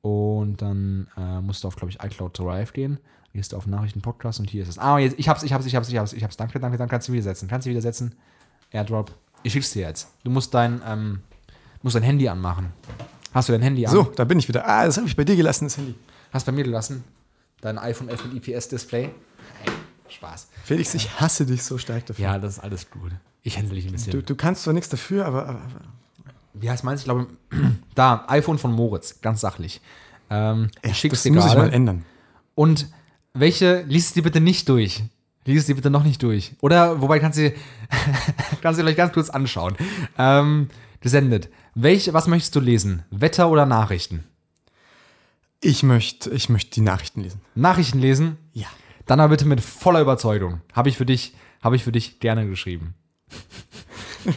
[0.03, 2.99] Und dann äh, musst du auf, glaube ich, iCloud Drive gehen.
[3.33, 4.79] Gehst du auf Nachrichten Podcast und hier ist es.
[4.79, 6.37] Ah, jetzt, ich hab's, ich hab's, ich hab's, ich hab's, ich hab's.
[6.37, 6.91] Danke, danke, danke.
[6.91, 7.49] Kannst du wieder setzen.
[7.49, 8.15] Kannst du wieder setzen.
[8.71, 9.15] Airdrop.
[9.47, 10.09] Ich schick's dir jetzt.
[10.25, 11.21] Du musst dein, ähm,
[11.81, 12.73] musst dein Handy anmachen.
[13.33, 13.93] Hast du dein Handy an?
[13.93, 14.67] So, da bin ich wieder.
[14.67, 15.95] Ah, das habe ich bei dir gelassen, das Handy.
[16.33, 17.05] Hast bei mir gelassen.
[17.61, 19.03] Dein iPhone 11 mit IPS-Display.
[19.05, 19.73] Hey,
[20.09, 20.49] Spaß.
[20.65, 22.25] Felix, ich hasse dich so stark dafür.
[22.25, 23.13] Ja, das ist alles gut.
[23.45, 24.11] Ich händle dich ein bisschen.
[24.11, 25.81] Du, du kannst zwar nichts dafür, aber, aber, aber
[26.55, 27.03] Wie heißt meins?
[27.03, 27.29] Ich glaube,
[27.95, 29.81] da, iPhone von Moritz, ganz sachlich.
[30.29, 31.73] Ähm, ich schicke es das dir muss ich mal gerade.
[31.73, 32.05] ändern.
[32.57, 32.89] Und
[33.33, 35.05] welche liest du dir bitte nicht durch?
[35.47, 36.55] Lies es dir bitte noch nicht durch.
[36.61, 37.53] Oder, wobei kannst du,
[38.63, 39.77] kannst du dir gleich ganz kurz anschauen.
[40.19, 40.69] Ähm,
[41.01, 41.49] gesendet.
[41.75, 43.05] Welche, was möchtest du lesen?
[43.11, 44.25] Wetter oder Nachrichten?
[45.61, 47.41] Ich möchte ich möchte die Nachrichten lesen.
[47.55, 48.37] Nachrichten lesen?
[48.53, 48.67] Ja.
[49.07, 50.61] Dann aber bitte mit voller Überzeugung.
[50.73, 52.95] Habe ich für dich, habe ich für dich gerne geschrieben.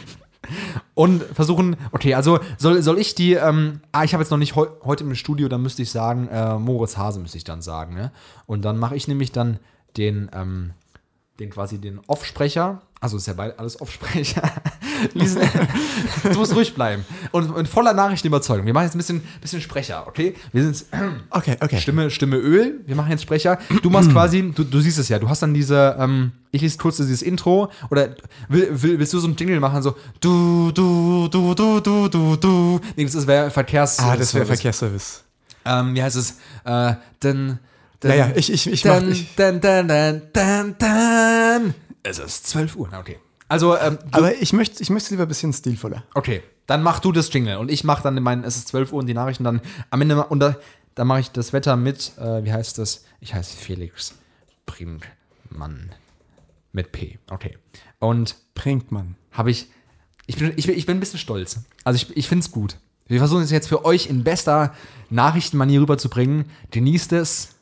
[0.94, 4.56] Und versuchen, okay, also soll, soll ich die, ähm, ah, ich habe jetzt noch nicht
[4.56, 7.94] heu, heute im Studio, dann müsste ich sagen, äh, Moritz Hase müsste ich dann sagen,
[7.94, 8.12] ne?
[8.46, 9.58] Und dann mache ich nämlich dann
[9.96, 10.72] den, ähm,
[11.40, 14.42] den quasi den Offsprecher, also ist ja bald alles Offsprecher,
[15.14, 17.04] du musst ruhig bleiben.
[17.32, 18.66] Und, und voller Nachrichtenüberzeugung.
[18.66, 20.34] Wir machen jetzt ein bisschen, bisschen Sprecher, okay?
[20.52, 20.84] Wir sind
[21.30, 21.80] Okay, okay.
[21.80, 22.80] Stimme, Stimme Öl.
[22.86, 23.58] Wir machen jetzt Sprecher.
[23.82, 26.76] Du machst quasi, du, du siehst es ja, du hast dann diese, ähm, ich lese
[26.76, 28.10] kurz dieses Intro oder
[28.48, 32.36] will, will, willst du so ein Jingle machen, so du, du, du, du, du, du,
[32.36, 32.80] du.
[32.96, 33.98] Nee, das wäre Verkehrs.
[33.98, 34.60] Ah, das wäre Service.
[34.60, 35.24] Verkehrsservice.
[35.64, 36.36] Ähm, wie heißt es?
[36.64, 37.58] Äh, denn,
[38.02, 39.88] Naja, ich, ich, ich mach, ich, dann, dann,
[40.32, 41.74] dann, dann.
[42.02, 42.88] Es ist 12 Uhr.
[42.98, 43.18] Okay.
[43.48, 46.04] Also, ähm, aber ich möchte, ich möchte lieber ein bisschen stilvoller.
[46.14, 49.00] okay, dann mach du das Jingle und ich mach dann meinen, es ist 12 Uhr
[49.00, 49.60] und die Nachrichten dann
[49.90, 50.56] am Ende, und da,
[50.94, 53.04] dann mache ich das Wetter mit, äh, wie heißt das?
[53.20, 54.14] Ich heiße Felix
[54.66, 55.90] Brinkmann.
[56.72, 57.18] Mit P.
[57.28, 57.58] Okay.
[57.98, 59.16] Und Bringt man.
[59.32, 59.66] habe ich,
[60.26, 61.58] ich bin, ich, bin- ich bin ein bisschen stolz.
[61.82, 62.76] Also ich, ich finde es gut.
[63.08, 64.72] Wir versuchen es jetzt für euch in bester
[65.10, 66.44] Nachrichtenmanier rüberzubringen.
[66.70, 67.56] Genießt es.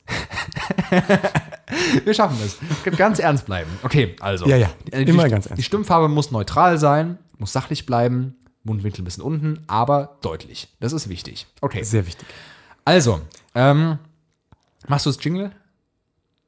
[2.05, 2.59] Wir schaffen es.
[2.97, 3.71] Ganz ernst bleiben.
[3.83, 4.47] Okay, also.
[4.47, 4.71] Ja, ja.
[4.87, 5.59] Die, Immer die, ganz ernst.
[5.59, 10.69] Die Stimmfarbe muss neutral sein, muss sachlich bleiben, Mundwinkel ein bisschen unten, aber deutlich.
[10.81, 11.47] Das ist wichtig.
[11.61, 11.83] Okay.
[11.83, 12.27] Sehr wichtig.
[12.85, 13.21] Also,
[13.55, 13.99] ähm,
[14.87, 15.53] machst du das Jingle?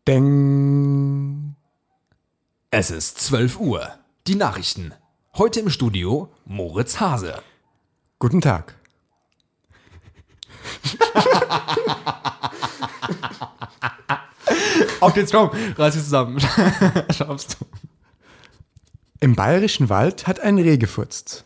[0.07, 1.55] Deng.
[2.71, 3.89] Es ist 12 Uhr.
[4.27, 4.93] Die Nachrichten.
[5.37, 7.43] Heute im Studio Moritz Hase.
[8.19, 8.75] Guten Tag.
[15.01, 16.39] Auf geht's, komm, reiß dich zusammen.
[17.11, 17.67] Schaffst du.
[19.21, 21.45] Im bayerischen Wald hat ein Reh gefurzt.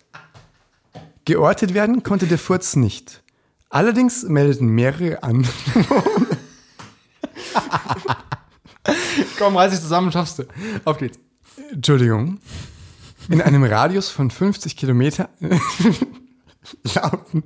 [1.25, 3.23] Geortet werden konnte der Furz nicht.
[3.71, 5.47] Allerdings meldeten mehrere an.
[9.39, 10.45] Komm, reiß dich zusammen, schaffst du.
[10.85, 11.19] Auf geht's.
[11.73, 12.39] Entschuldigung.
[13.29, 15.31] In einem Radius von 50 Kilometer.
[16.95, 17.43] Lauten.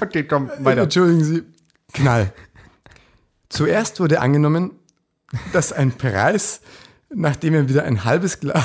[0.00, 0.82] Okay, komm, weiter.
[0.82, 1.42] Entschuldigen Sie.
[1.92, 2.32] Knall.
[3.48, 4.72] Zuerst wurde angenommen,
[5.52, 6.60] dass ein Preis,
[7.08, 8.64] nachdem er wieder ein halbes Glas.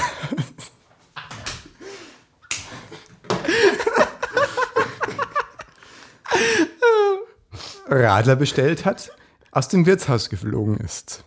[7.89, 9.11] Radler bestellt hat,
[9.51, 11.23] aus dem Wirtshaus geflogen ist.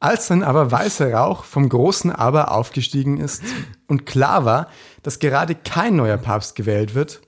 [0.00, 3.42] Als dann aber weißer Rauch vom großen Aber aufgestiegen ist
[3.86, 4.68] und klar war,
[5.02, 7.20] dass gerade kein neuer Papst gewählt wird,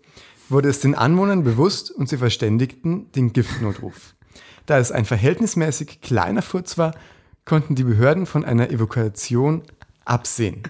[0.49, 4.15] wurde es den Anwohnern bewusst und sie verständigten den Giftnotruf.
[4.67, 6.95] Da es ein verhältnismäßig kleiner Furz war,
[7.45, 9.63] konnten die Behörden von einer Evakuation
[10.05, 10.63] absehen.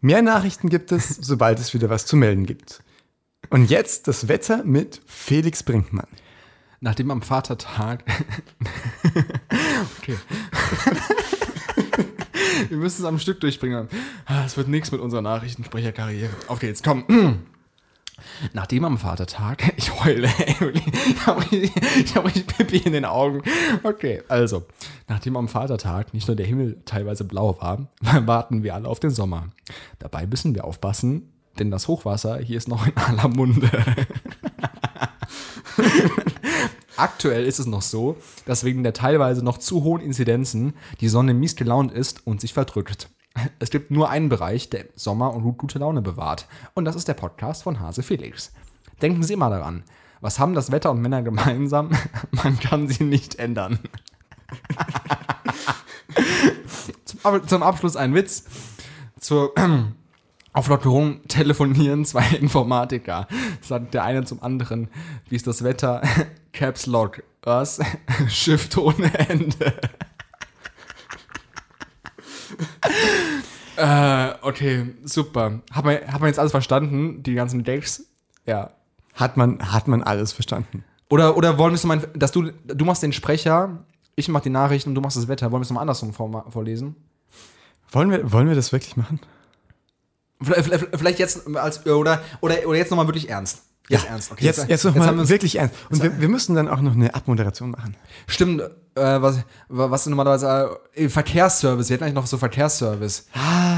[0.00, 2.82] Mehr Nachrichten gibt es, sobald es wieder was zu melden gibt.
[3.50, 6.08] Und jetzt das Wetter mit Felix Brinkmann.
[6.80, 8.04] Nachdem am Vatertag.
[9.98, 10.16] okay.
[12.68, 13.88] Wir müssen es am Stück durchbringen.
[14.26, 16.30] Ah, Es wird nichts mit unserer Nachrichtensprecherkarriere.
[16.48, 17.44] Auf geht's, komm.
[18.52, 23.42] Nachdem am Vatertag, ich heule, ich habe richtig, Pipi in den Augen.
[23.82, 24.64] Okay, also,
[25.08, 27.88] nachdem am Vatertag nicht nur der Himmel teilweise blau war,
[28.26, 29.48] warten wir alle auf den Sommer.
[29.98, 33.70] Dabei müssen wir aufpassen, denn das Hochwasser hier ist noch in aller Munde.
[36.96, 41.34] Aktuell ist es noch so, dass wegen der teilweise noch zu hohen Inzidenzen die Sonne
[41.34, 43.08] mies gelaunt ist und sich verdrückt.
[43.58, 46.46] Es gibt nur einen Bereich, der Sommer und gut gute Laune bewahrt.
[46.74, 48.52] Und das ist der Podcast von Hase Felix.
[49.02, 49.82] Denken Sie immer daran.
[50.20, 51.90] Was haben das Wetter und Männer gemeinsam?
[52.30, 53.78] Man kann sie nicht ändern.
[57.04, 58.44] zum, zum Abschluss ein Witz.
[59.18, 59.52] Zur
[60.54, 63.26] Auflockerung telefonieren zwei Informatiker.
[63.60, 64.88] Sagt der eine zum anderen,
[65.28, 66.02] wie ist das Wetter?
[66.52, 67.22] Caps Lock.
[67.42, 67.80] Was?
[68.28, 69.74] Shift ohne Ende.
[73.76, 75.60] äh, okay, super.
[75.70, 77.22] Hat man, hat man jetzt alles verstanden?
[77.22, 78.04] Die ganzen Gags?
[78.46, 78.70] Ja.
[79.14, 80.84] Hat man, hat man alles verstanden?
[81.08, 83.84] Oder, oder wollen wir es mal, dass du, du machst den Sprecher,
[84.16, 85.52] ich mach die Nachrichten und du machst das Wetter.
[85.52, 86.96] Wollen wir es mal andersrum vor, vorlesen?
[87.90, 89.20] Wollen wir, wollen wir das wirklich machen?
[90.42, 93.62] Vielleicht, vielleicht, vielleicht jetzt als, oder, oder, oder jetzt nochmal wirklich ernst.
[93.88, 94.44] Jetzt ernst, okay.
[94.46, 95.74] Jetzt, jetzt noch mal wir's- wirklich ernst.
[95.90, 97.96] Und wir, wir müssen dann auch noch eine Abmoderation machen.
[98.26, 103.26] Stimmt, äh, was, was normalerweise äh, Verkehrsservice, wir hätten eigentlich noch so Verkehrsservice.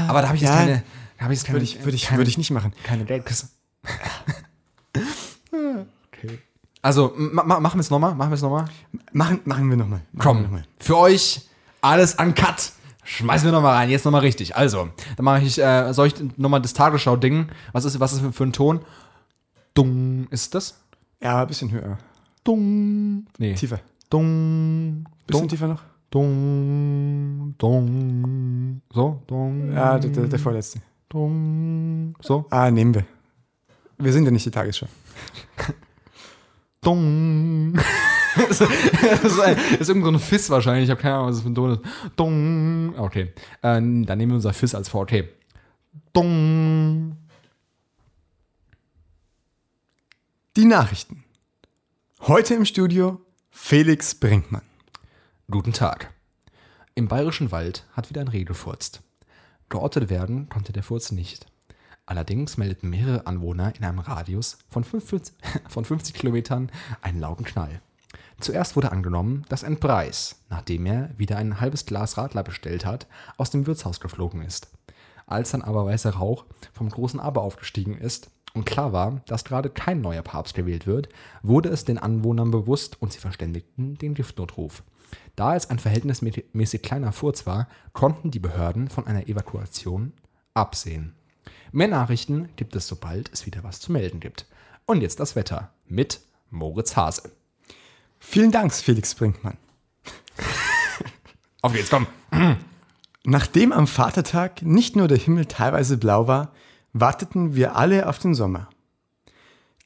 [0.07, 0.57] Aber da habe ich jetzt ja.
[0.57, 0.83] keine,
[1.17, 2.73] da habe ich jetzt keine, Würde ich, würde ich, keine, würde ich nicht machen.
[2.83, 3.49] keine Gags.
[5.51, 6.39] okay.
[6.81, 8.65] Also, ma, ma, machen wir es nochmal, machen wir es nochmal.
[9.11, 10.01] Machen, machen wir nochmal.
[10.19, 11.41] Komm, für euch
[11.81, 12.71] alles an Cut.
[13.03, 14.55] Schmeißen wir nochmal rein, jetzt nochmal richtig.
[14.55, 17.47] Also, dann mache ich, äh, soll ich nochmal das Tagesschau-Ding?
[17.71, 18.81] Was ist, was ist für, für ein Ton?
[19.77, 20.81] Dung, ist das?
[21.21, 21.99] Ja, ein bisschen höher.
[22.43, 23.27] Dung.
[23.37, 23.53] Nee.
[23.53, 23.79] Tiefer.
[24.09, 25.03] Dung.
[25.27, 25.47] Bisschen Dung.
[25.47, 25.83] tiefer noch?
[26.09, 27.53] Dung.
[27.59, 28.81] Dung.
[28.91, 29.71] So, dung.
[29.71, 30.81] Ja, der, der, der vorletzte.
[31.07, 32.15] Dung.
[32.21, 32.47] So.
[32.49, 33.05] Ah, nehmen wir.
[33.99, 34.87] Wir sind ja nicht die Tagesschau.
[36.81, 37.73] Dung.
[38.35, 40.85] das, ist, ein, das ist irgend so ein Fiss wahrscheinlich.
[40.85, 41.81] Ich habe keine Ahnung, was das für ein Ton ist.
[42.15, 42.95] Dung.
[42.97, 43.31] Okay.
[43.61, 45.01] Äh, dann nehmen wir unser Fiss als vor.
[45.01, 45.29] Okay.
[50.57, 51.23] Die Nachrichten.
[52.21, 54.63] Heute im Studio Felix Brinkmann.
[55.51, 56.11] Guten Tag.
[56.95, 59.03] Im bayerischen Wald hat wieder ein Reh gefurzt.
[59.69, 61.45] Geortet werden konnte der Furz nicht.
[62.07, 65.35] Allerdings meldeten mehrere Anwohner in einem Radius von 50,
[65.69, 66.71] von 50 Kilometern
[67.03, 67.79] einen lauten Knall.
[68.39, 73.05] Zuerst wurde angenommen, dass ein Preis, nachdem er wieder ein halbes Glas Radler bestellt hat,
[73.37, 74.71] aus dem Wirtshaus geflogen ist.
[75.27, 79.69] Als dann aber weißer Rauch vom großen Aber aufgestiegen ist und klar war, dass gerade
[79.69, 81.09] kein neuer Papst gewählt wird,
[81.43, 84.83] wurde es den Anwohnern bewusst und sie verständigten den Giftnotruf.
[85.35, 90.13] Da es ein verhältnismäßig kleiner Furz war, konnten die Behörden von einer Evakuation
[90.53, 91.15] absehen.
[91.71, 94.45] Mehr Nachrichten gibt es, sobald es wieder was zu melden gibt.
[94.85, 97.31] Und jetzt das Wetter mit Moritz Hase.
[98.19, 99.57] Vielen Dank, Felix Brinkmann.
[101.61, 102.07] Auf geht's, komm.
[103.23, 106.53] Nachdem am Vatertag nicht nur der Himmel teilweise blau war,
[106.99, 108.69] warteten wir alle auf den Sommer.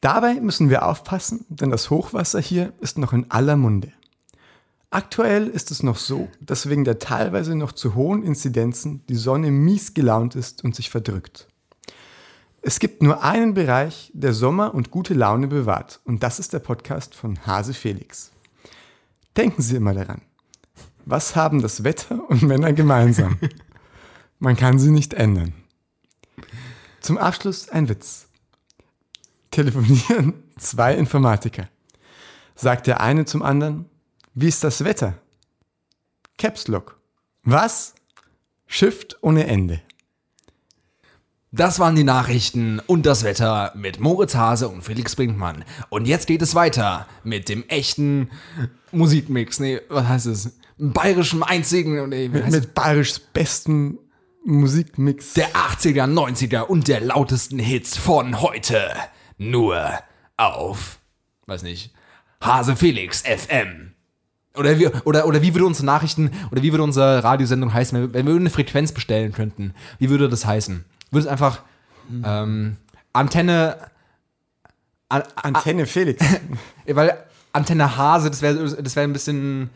[0.02, 3.92] Dabei müssen wir aufpassen, denn das Hochwasser hier ist noch in aller Munde.
[4.90, 9.52] Aktuell ist es noch so, dass wegen der teilweise noch zu hohen Inzidenzen die Sonne
[9.52, 11.48] mies gelaunt ist und sich verdrückt.
[12.62, 16.60] Es gibt nur einen Bereich, der Sommer und gute Laune bewahrt, und das ist der
[16.60, 18.32] Podcast von Hase Felix.
[19.38, 20.22] Denken Sie immer daran.
[21.06, 23.38] Was haben das Wetter und Männer gemeinsam?
[24.40, 25.54] Man kann sie nicht ändern.
[27.02, 28.28] Zum Abschluss ein Witz.
[29.50, 31.68] Telefonieren zwei Informatiker.
[32.56, 33.90] Sagt der eine zum anderen,
[34.34, 35.16] wie ist das Wetter?
[36.38, 37.00] Caps Lock.
[37.44, 37.96] Was?
[38.68, 39.82] Shift ohne Ende.
[41.52, 45.66] Das waren die Nachrichten und das Wetter mit Moritz Hase und Felix Brinkmann.
[45.90, 48.30] Und jetzt geht es weiter mit dem echten
[48.94, 49.60] Musikmix.
[49.60, 50.58] Nee, was heißt es?
[50.78, 52.08] Bayerischen einzigen.
[52.08, 53.98] Nee, mit, mit bayerisch besten
[54.44, 55.34] Musikmix.
[55.34, 58.90] Der 80er, 90er und der lautesten Hits von heute.
[59.38, 59.90] Nur
[60.38, 61.00] auf,
[61.46, 61.94] weiß nicht,
[62.42, 63.94] Hase Felix FM.
[64.56, 68.28] Oder wie, oder, oder wie würde unsere Nachrichten, oder wie würde unsere Radiosendung heißen, wenn
[68.28, 69.74] wir eine Frequenz bestellen könnten?
[69.98, 70.84] Wie würde das heißen?
[71.12, 71.62] Würde es einfach
[72.24, 72.78] ähm,
[73.14, 73.78] Antenne.
[75.08, 76.24] An, Antenne Felix.
[76.88, 77.18] weil
[77.54, 79.70] Antenne Hase, das wäre das wär ein bisschen.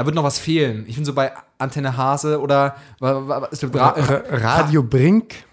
[0.00, 0.86] Da wird noch was fehlen.
[0.88, 2.74] Ich finde so bei Antenne Hase oder.
[3.00, 5.44] Gibt Ra Ra Radio Brink.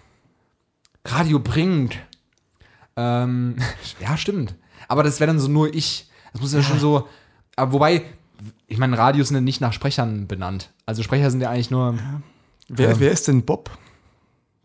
[1.04, 1.98] Radio Brink.
[2.96, 3.56] Ähm,
[4.00, 4.54] ja, stimmt.
[4.88, 6.10] Aber das wäre dann so nur ich.
[6.32, 6.64] Das muss ja, ja.
[6.64, 7.06] schon so.
[7.56, 8.04] Aber wobei,
[8.66, 10.70] ich meine, Radios sind ja nicht nach Sprechern benannt.
[10.86, 11.96] Also Sprecher sind ja eigentlich nur.
[11.96, 12.22] Ja.
[12.68, 13.68] Wer, ähm, wer ist denn Bob?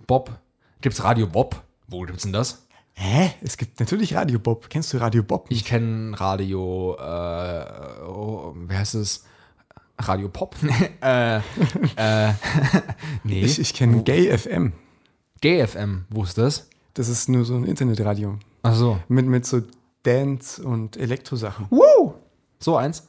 [0.07, 0.31] Bob.
[0.79, 1.61] Gibt's Radio Bob?
[1.89, 2.67] Wo gibt's denn das?
[2.93, 3.33] Hä?
[3.41, 4.69] Es gibt natürlich Radio Bob.
[4.69, 5.49] Kennst du Radio Bob?
[5.49, 5.59] Nicht?
[5.59, 9.25] Ich kenne Radio, äh, oh, wie heißt es?
[9.99, 10.55] Radio Pop?
[11.01, 11.41] äh, äh,
[13.23, 13.41] nee.
[13.41, 14.73] Ich, ich kenne Gay FM.
[15.41, 16.69] Gay FM, wo ist das?
[16.93, 18.37] Das ist nur so ein Internetradio.
[18.61, 18.99] Ach so.
[19.07, 19.61] Mit, mit so
[20.03, 21.67] Dance- und Elektrosachen.
[21.69, 22.13] Woo!
[22.59, 23.03] So eins?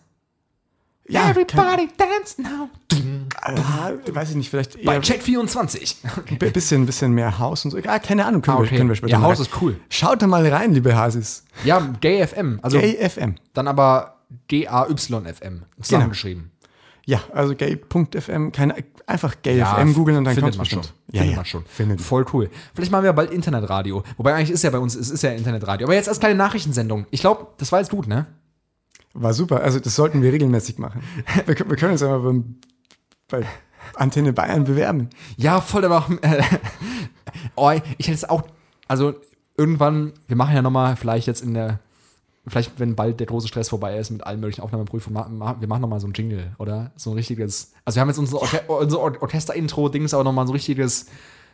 [1.07, 2.71] Ja, Everybody dance now.
[3.43, 4.87] Ah, weiß ich nicht, vielleicht eher.
[4.87, 5.99] Bei Check 24.
[6.17, 6.51] Okay.
[6.51, 7.79] Bisschen, bisschen mehr Haus und so.
[7.87, 8.71] Ah, keine Ahnung, können, ah, okay.
[8.71, 9.79] wir, können wir später Ja, Haus ist cool.
[9.91, 11.45] Schaut da mal rein, liebe Hasis.
[11.65, 12.61] Ja, Gay FM.
[12.63, 13.35] Also Gay FM.
[13.53, 15.65] Dann aber G-A-Y-FM.
[15.83, 16.51] Zusammengeschrieben.
[17.07, 18.77] Ja, also gay.fm, keine,
[19.07, 20.81] einfach gay.fm ja, googeln und dann kommt man schon.
[21.13, 21.65] Ja, findet ja, man schon.
[21.67, 22.01] Findet.
[22.01, 22.51] Voll cool.
[22.75, 24.03] Vielleicht machen wir bald Internetradio.
[24.17, 25.87] Wobei eigentlich ist ja bei uns, es ist ja Internetradio.
[25.87, 27.07] Aber jetzt als kleine Nachrichtensendung.
[27.11, 28.27] Ich glaube, das war jetzt gut, ne?
[29.13, 29.63] War super.
[29.63, 31.03] Also das sollten wir regelmäßig machen.
[31.47, 32.57] Wir, wir können uns aber beim,
[33.29, 33.47] bei
[33.95, 35.11] Antenne Bayern bewerben.
[35.37, 36.43] Ja, voll, aber auch, äh,
[37.55, 38.43] oh, ich hätte es auch,
[38.89, 39.15] also
[39.57, 41.81] irgendwann, wir machen ja nochmal vielleicht jetzt in der,
[42.47, 46.01] vielleicht wenn bald der große Stress vorbei ist mit allen möglichen Aufnahmeprüfungen, wir machen nochmal
[46.01, 46.93] so ein Jingle, oder?
[46.97, 50.57] So ein richtiges, also wir haben jetzt unser, Orche unser Orchester-Intro-Dings, aber nochmal so ein
[50.57, 51.07] richtiges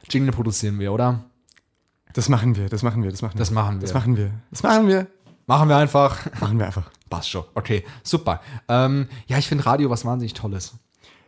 [0.08, 1.24] Jingle produzieren wir, oder?
[2.12, 3.38] Das machen wir, das machen wir, das machen wir.
[3.38, 3.80] Das machen wir.
[3.80, 4.30] Das machen wir.
[4.50, 5.06] Das machen wir.
[5.46, 6.18] Machen wir einfach.
[6.40, 6.90] Machen wir einfach.
[7.08, 7.44] Passt schon.
[7.54, 8.40] Okay, super.
[8.68, 10.74] Ähm, ja, ich finde Radio was wahnsinnig Tolles.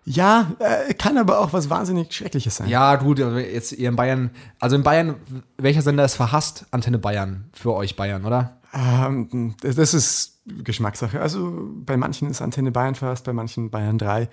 [0.04, 2.68] Ja, äh, kann aber auch was wahnsinnig Schreckliches sein.
[2.68, 5.16] Ja, gut, jetzt ihr in Bayern, also in Bayern,
[5.58, 6.66] welcher Sender ist verhasst?
[6.72, 8.58] Antenne Bayern für euch Bayern, oder?
[8.72, 11.20] Ähm, das ist Geschmackssache.
[11.20, 14.28] Also bei manchen ist Antenne Bayern verhasst, bei manchen Bayern 3.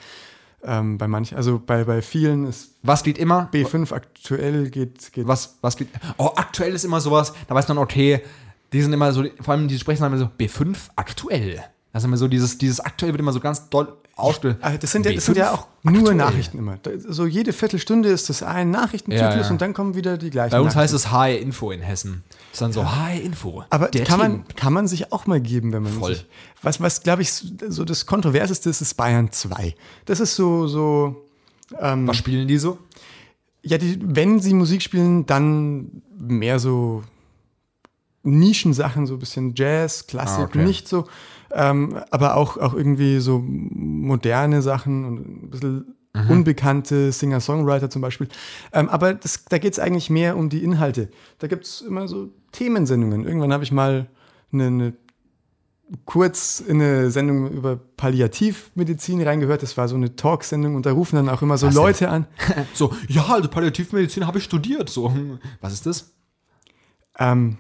[0.62, 2.76] Ähm, bei manchen, also bei, bei vielen ist.
[2.84, 3.50] Was geht immer?
[3.54, 5.28] B5 aktuell geht, geht.
[5.28, 5.88] Was, was geht?
[6.18, 8.22] Oh, aktuell ist immer sowas, da weiß man, okay,
[8.74, 11.64] die sind immer so, vor allem die sprechen immer so B5 aktuell.
[11.92, 14.58] Das ist immer so, dieses, dieses aktuell wird immer so ganz doll ausge.
[14.62, 16.16] Ja, das, sind ja, das sind ja auch nur aktuell.
[16.16, 16.78] Nachrichten immer.
[17.08, 19.50] So jede Viertelstunde ist das ein Nachrichtenzyklus ja, ja.
[19.50, 20.52] und dann kommen wieder die gleichen.
[20.52, 22.24] Bei uns heißt es HR Info in Hessen.
[22.30, 23.64] Das ist dann so HR Info.
[23.70, 26.16] Aber kann man, kann man sich auch mal geben, wenn man Voll.
[26.16, 26.26] sich.
[26.62, 29.76] Was, was glaube ich, so das Kontroverseste ist, ist Bayern 2.
[30.06, 30.68] Das ist so.
[30.68, 31.26] so
[31.80, 32.78] ähm, was spielen die so?
[33.62, 37.04] Ja, die, wenn sie Musik spielen, dann mehr so
[38.24, 40.66] Nischensachen, so ein bisschen Jazz, Klassik, Ah, okay.
[40.66, 41.08] nicht so,
[41.52, 46.30] ähm, aber auch, auch irgendwie so moderne Sachen und ein bisschen Mhm.
[46.32, 48.28] unbekannte Singer-Songwriter zum Beispiel.
[48.74, 51.10] Ähm, aber das, da geht es eigentlich mehr um die Inhalte.
[51.38, 53.26] Da gibt es immer so Themensendungen.
[53.26, 54.08] Irgendwann habe ich mal
[54.52, 54.93] eine, eine
[56.06, 59.62] kurz in eine Sendung über Palliativmedizin reingehört.
[59.62, 61.84] Das war so eine Talksendung und da rufen dann auch immer so Was denn?
[61.84, 62.26] Leute an.
[62.74, 64.89] So, ja, also Palliativmedizin habe ich studiert.
[64.89, 65.14] So,
[65.62, 66.12] was ist das?
[67.20, 67.58] Ähm,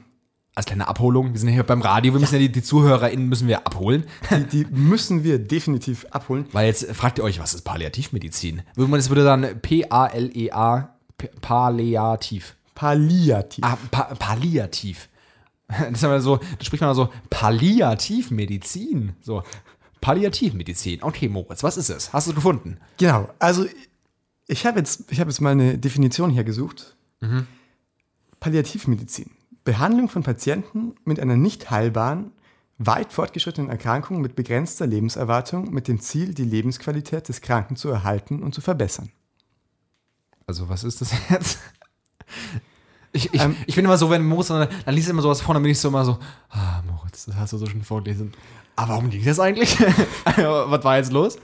[0.59, 1.31] Als kleine Abholung.
[1.31, 4.03] Wir sind ja hier beim Radio, wir müssen ja die, die ZuhörerInnen müssen wir abholen.
[4.51, 6.47] die, die müssen wir definitiv abholen.
[6.51, 8.63] Weil jetzt fragt ihr euch, was ist Palliativmedizin?
[8.75, 12.57] Würde man das würde dann P-A-L-E-A, P- Palliativ.
[12.75, 13.63] Palliativ.
[13.63, 15.07] Ah, pa Palliativ.
[15.93, 19.13] Das so, da spricht man so Palliativmedizin.
[19.21, 19.43] So,
[20.01, 21.03] Palliativmedizin.
[21.03, 22.11] Okay, Moritz, was ist es?
[22.11, 22.79] Hast du gefunden?
[22.97, 23.29] Genau.
[23.39, 23.65] Also
[24.47, 26.97] ich habe jetzt, ich habe jetzt mal eine Definition hier gesucht.
[28.41, 29.31] Palliativmedizin.
[29.69, 32.31] Behandlung von Patienten mit einer nicht heilbaren,
[32.79, 38.41] weit fortgeschrittenen Erkrankung mit begrenzter Lebenserwartung mit dem Ziel, die Lebensqualität des Kranken zu erhalten
[38.41, 39.11] und zu verbessern.
[40.47, 41.59] Also, was ist das jetzt?
[43.11, 45.39] Ich, ich, Ähm, ich bin immer so, wenn Moritz dann, dann liest er immer sowas
[45.39, 46.17] vor, dann bin ich so immer so,
[46.49, 48.31] ah, Moritz, das hast du so schon vorgelesen.
[48.75, 49.79] Aber warum ging das eigentlich?
[50.25, 51.37] was war jetzt los?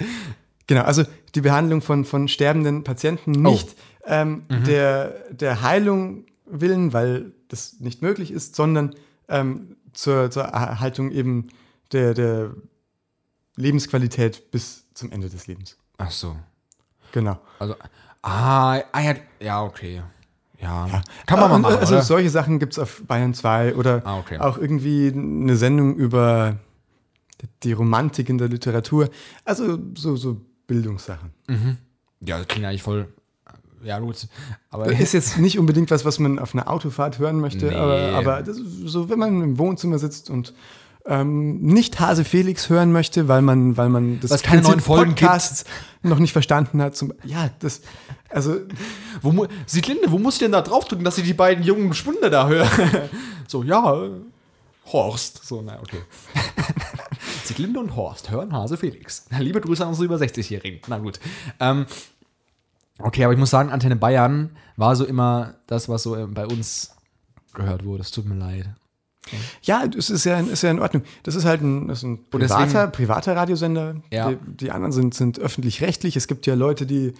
[0.66, 1.04] Genau, also
[1.36, 3.76] die Behandlung von, von sterbenden Patienten nicht
[4.08, 8.96] ähm, der, der Heilung willen, weil das nicht möglich ist, sondern
[9.28, 11.48] ähm, zur, zur Erhaltung eben
[11.92, 12.52] der, der
[13.56, 15.78] Lebensqualität bis zum Ende des Lebens.
[15.98, 16.36] Ach so.
[17.12, 17.40] Genau.
[17.60, 17.76] Also,
[18.22, 20.02] ah, ah ja, ja, okay.
[20.60, 22.04] Ja, kann man mal Und, machen, Also oder?
[22.04, 24.40] solche Sachen gibt es auf Bayern 2 oder Ah, okay.
[24.40, 26.58] auch irgendwie eine Sendung über
[27.64, 29.10] die Romantik in der Literatur.
[29.44, 31.32] Also so, so Bildungssachen.
[32.22, 33.08] Ja, das klingt eigentlich voll,
[33.86, 34.28] ja gut,
[34.70, 37.76] aber Ist jetzt nicht unbedingt was, was man auf einer Autofahrt hören möchte, Nee.
[37.76, 40.54] aber, aber das so, wenn man im Wohnzimmer sitzt und
[41.08, 45.12] ähm, nicht Hase Felix hören möchte, weil man, weil man das es keine neuen Folgen
[45.12, 45.66] Podcasts
[46.02, 46.96] noch nicht verstanden hat.
[46.96, 47.82] Zum, ja, das,
[48.30, 48.58] also
[49.22, 52.48] Wo, Sieglinde, wo muss ich denn da draufdrücken, dass ich die beiden jungen Spunde da
[52.48, 52.68] höre?
[53.48, 54.10] so, ja,
[54.92, 55.46] Horst.
[55.46, 56.02] So, na, okay.
[57.44, 59.26] Sieglinde und Horst hören Hase Felix.
[59.40, 60.82] Liebe Grüße an unsere über 60-Jährigen.
[60.88, 61.20] Na gut.
[61.60, 61.86] Ähm,
[63.00, 66.46] okay, aber ich muss sagen, Antenne Bayern war so immer das, was so äh, bei
[66.46, 66.96] uns
[67.54, 68.02] gehört wurde.
[68.02, 68.70] Es tut mir leid.
[69.64, 71.04] ja, das ist ja, ist ja in Ordnung.
[71.24, 73.96] Das ist halt ein, ist ein deswegen- privater, privater Radiosender.
[74.12, 74.30] Ja.
[74.32, 76.16] Die, die anderen sind, sind öffentlich-rechtlich.
[76.16, 77.14] Es gibt ja Leute, die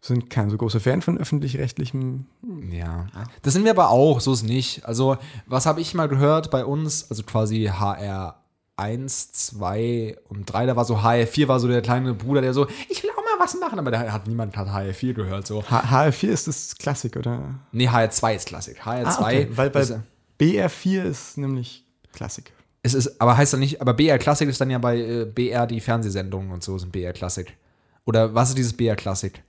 [0.00, 2.26] sind kein so großer Fan von öffentlich-rechtlichem.
[2.70, 3.06] Ja.
[3.42, 4.84] Das sind wir aber auch, so ist nicht.
[4.86, 7.10] Also, was habe ich mal gehört bei uns?
[7.10, 8.36] Also quasi HR
[8.76, 12.66] 1, 2 und 3, da war so HR4 war so der kleine Bruder, der so,
[12.88, 15.46] ich will auch mal was machen, aber da hat niemand hat HR4 gehört.
[15.46, 15.62] So.
[15.62, 17.54] H HR4 ist das Klassik, oder?
[17.72, 18.82] Nee, HR2 ist Klassik.
[18.82, 19.48] HR2 Ah, okay.
[19.50, 19.94] Weil bei ist,
[20.40, 22.52] BR4 ist nämlich Klassik.
[22.82, 25.66] es ist, aber heißt dann nicht, aber BR Klassik ist dann ja bei äh, BR
[25.66, 27.56] die Fernsehsendungen und so sind BR Klassik.
[28.04, 29.42] Oder was ist dieses BR Klassik?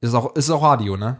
[0.00, 1.16] Ist auch, ist auch Radio, ne?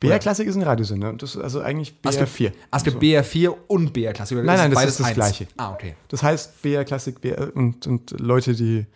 [0.00, 2.52] BR Klassik ist ein Radiosender und das ist also eigentlich Ah, es gibt- BR4.
[2.70, 4.38] Ah, es gibt BR4 und BR Klassik.
[4.38, 5.14] oder Nein, nein, das beides ist das eins?
[5.16, 5.46] Gleiche.
[5.56, 5.94] Ah, okay.
[6.08, 8.86] Das heißt BR Klassik BR und, und Leute, die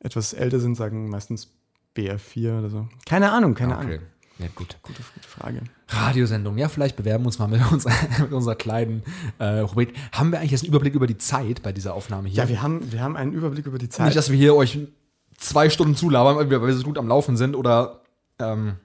[0.00, 1.48] etwas älter sind, sagen meistens
[1.96, 2.88] BR4 oder so.
[3.06, 3.86] Keine Ahnung, keine Okay.
[3.86, 3.98] Ahnung.
[4.38, 4.76] Ja, gut.
[4.82, 5.62] Gute, gute Frage.
[5.88, 6.56] Radiosendung.
[6.58, 9.02] Ja, vielleicht bewerben wir uns mal mit unserer, mit unserer kleinen
[9.40, 9.92] äh, Rubrik.
[10.12, 12.44] Haben wir eigentlich jetzt einen Überblick über die Zeit bei dieser Aufnahme hier?
[12.44, 14.06] Ja, wir haben, wir haben einen Überblick über die Zeit.
[14.06, 14.78] Nicht, dass wir hier euch
[15.36, 18.02] zwei Stunden zulabern, weil wir, weil wir so gut am Laufen sind oder
[18.38, 18.76] ähm,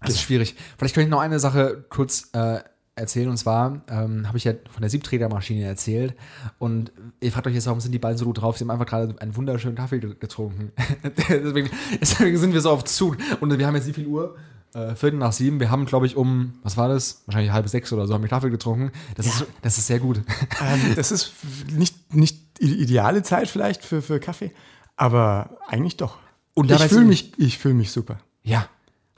[0.00, 0.54] das ist schwierig.
[0.78, 2.60] Vielleicht könnte ich noch eine Sache kurz äh,
[2.94, 6.14] erzählen und zwar ähm, habe ich ja von der Siebträgermaschine erzählt
[6.58, 6.90] und
[7.20, 8.58] ihr fragt euch jetzt, warum sind die beiden so gut drauf?
[8.58, 10.72] Sie haben einfach gerade einen wunderschönen Kaffee ge- getrunken.
[11.28, 11.70] deswegen,
[12.00, 14.36] deswegen sind wir so auf Zug und wir haben jetzt wie viel Uhr?
[14.74, 15.60] Äh, Viertel nach sieben.
[15.60, 17.22] Wir haben, glaube ich, um, was war das?
[17.26, 18.92] Wahrscheinlich halb sechs oder so, haben wir Kaffee getrunken.
[19.14, 20.18] Das, ist, das ist sehr gut.
[20.60, 21.32] ähm, das ist
[21.72, 24.52] nicht, nicht die ideale Zeit vielleicht für, für Kaffee,
[24.96, 26.18] aber eigentlich doch.
[26.54, 28.18] Und ich fühle mich, ich fühl mich super.
[28.42, 28.68] Ja.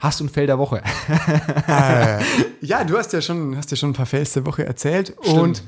[0.01, 0.81] Hast du ein Fell der Woche?
[2.59, 5.63] Ja, du hast ja schon, hast ja schon ein paar Fails der Woche erzählt und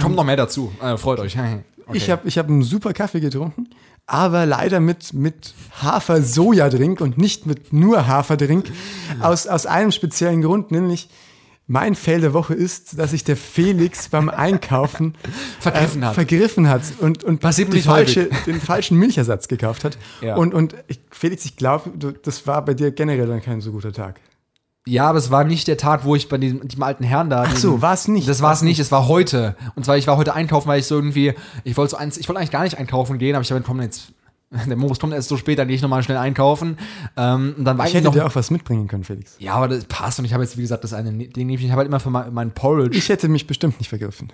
[0.00, 0.72] Kommt noch mehr dazu.
[0.82, 1.36] Äh, freut euch.
[1.86, 1.98] Okay.
[1.98, 3.68] ich habe ich hab einen super Kaffee getrunken,
[4.06, 8.72] aber leider mit, mit Hafer-Soja-Drink und nicht mit nur Haferdrink.
[9.20, 11.10] Aus, aus einem speziellen Grund, nämlich
[11.66, 15.14] mein Fail der Woche ist, dass sich der Felix beim Einkaufen
[15.60, 16.14] Vergriffen hat.
[16.14, 19.96] vergriffen hat und, und die falsche, den falschen Milchersatz gekauft hat.
[20.20, 20.36] Ja.
[20.36, 21.90] Und, und ich, Felix, ich glaube,
[22.22, 24.20] das war bei dir generell dann kein so guter Tag.
[24.86, 27.44] Ja, aber es war nicht der Tag, wo ich bei diesem, diesem alten Herrn da.
[27.46, 28.28] Ach so, war es nicht.
[28.28, 29.56] Das war es nicht, es war heute.
[29.74, 31.32] Und zwar, ich war heute einkaufen, weil ich so irgendwie,
[31.64, 33.80] ich wollte so eins, ich wollte eigentlich gar nicht einkaufen gehen, aber ich habe komm,
[33.80, 34.12] jetzt
[34.68, 36.78] Der Moritz kommt erst so spät, dann gehe ich nochmal schnell einkaufen.
[37.16, 38.12] Ähm, und dann war Ich hätte noch.
[38.14, 39.36] dir auch was mitbringen können, Felix.
[39.38, 41.78] Ja, aber das passt und ich habe jetzt, wie gesagt, das eine Ding, ich habe
[41.78, 42.96] halt immer für mein, mein Porridge.
[42.96, 44.28] Ich hätte mich bestimmt nicht vergriffen.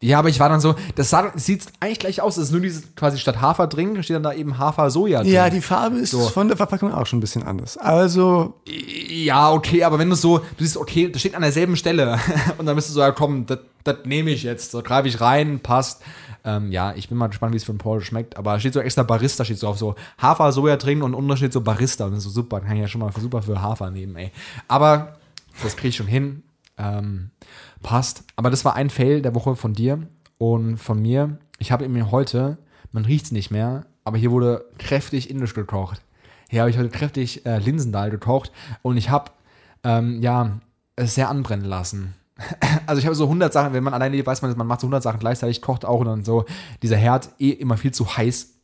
[0.00, 2.60] ja, aber ich war dann so, das sah, sieht eigentlich gleich aus, es ist nur
[2.60, 5.32] dieses quasi statt Hafer drin, steht dann da eben Hafer-Soja drin.
[5.32, 6.20] Ja, die Farbe ist So.
[6.28, 7.76] von der Verpackung auch schon ein bisschen anders.
[7.76, 12.18] Also, Ja, okay, aber wenn du so, du siehst, okay, das steht an derselben Stelle
[12.58, 15.20] und dann bist du so, ja komm, das das nehme ich jetzt, so greife ich
[15.20, 16.02] rein, passt.
[16.48, 18.80] Ähm, ja, ich bin mal gespannt, wie es für einen Paul schmeckt, aber steht so
[18.80, 22.12] extra Barista, steht so auf so Hafer, Soja trinken und unten steht so Barista und
[22.12, 24.32] das ist so super, kann ich ja schon mal super für Hafer nehmen, ey.
[24.66, 25.18] Aber
[25.62, 26.42] das kriege ich schon hin,
[26.78, 27.28] ähm,
[27.82, 28.24] passt.
[28.34, 31.36] Aber das war ein Fail der Woche von dir und von mir.
[31.58, 32.56] Ich habe mir heute,
[32.92, 36.00] man riecht es nicht mehr, aber hier wurde kräftig indisch gekocht.
[36.48, 39.32] Hier habe ich heute kräftig äh, Linsendahl gekocht und ich habe,
[39.84, 40.60] ähm, ja,
[40.96, 42.14] es sehr anbrennen lassen.
[42.86, 45.02] Also ich habe so 100 Sachen, wenn man alleine weiß, man, man macht so 100
[45.02, 46.44] Sachen gleichzeitig, kocht auch und dann so
[46.82, 48.58] dieser Herd eh immer viel zu heiß.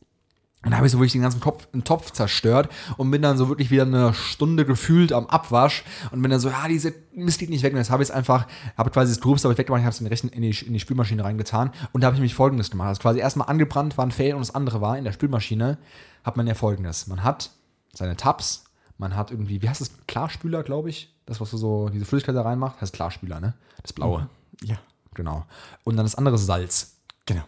[0.65, 3.37] Und da habe ich so wirklich den ganzen Topf, einen Topf zerstört und bin dann
[3.37, 7.37] so wirklich wieder eine Stunde gefühlt am Abwasch und bin dann so, ja, diese Mist
[7.37, 7.73] geht nicht weg.
[7.73, 10.29] Und jetzt habe ich es einfach, habe quasi das ich weggemacht, ich habe es in,
[10.29, 12.87] in, die, in die Spülmaschine reingetan und da habe ich mich folgendes gemacht.
[12.87, 15.77] Also quasi erstmal angebrannt war ein Fail und das andere war, in der Spülmaschine
[16.23, 17.05] hat man ja folgendes.
[17.05, 17.51] Man hat
[17.93, 18.63] seine Tabs,
[18.97, 21.14] man hat irgendwie, wie heißt das, Klarspüler, glaube ich?
[21.25, 23.53] Das, was du so, diese Flüssigkeit da reinmacht, heißt Klarspüler, ne?
[23.81, 24.29] Das blaue.
[24.63, 24.77] ja,
[25.15, 25.45] Genau.
[25.83, 26.97] Und dann das andere Salz.
[27.25, 27.43] genau.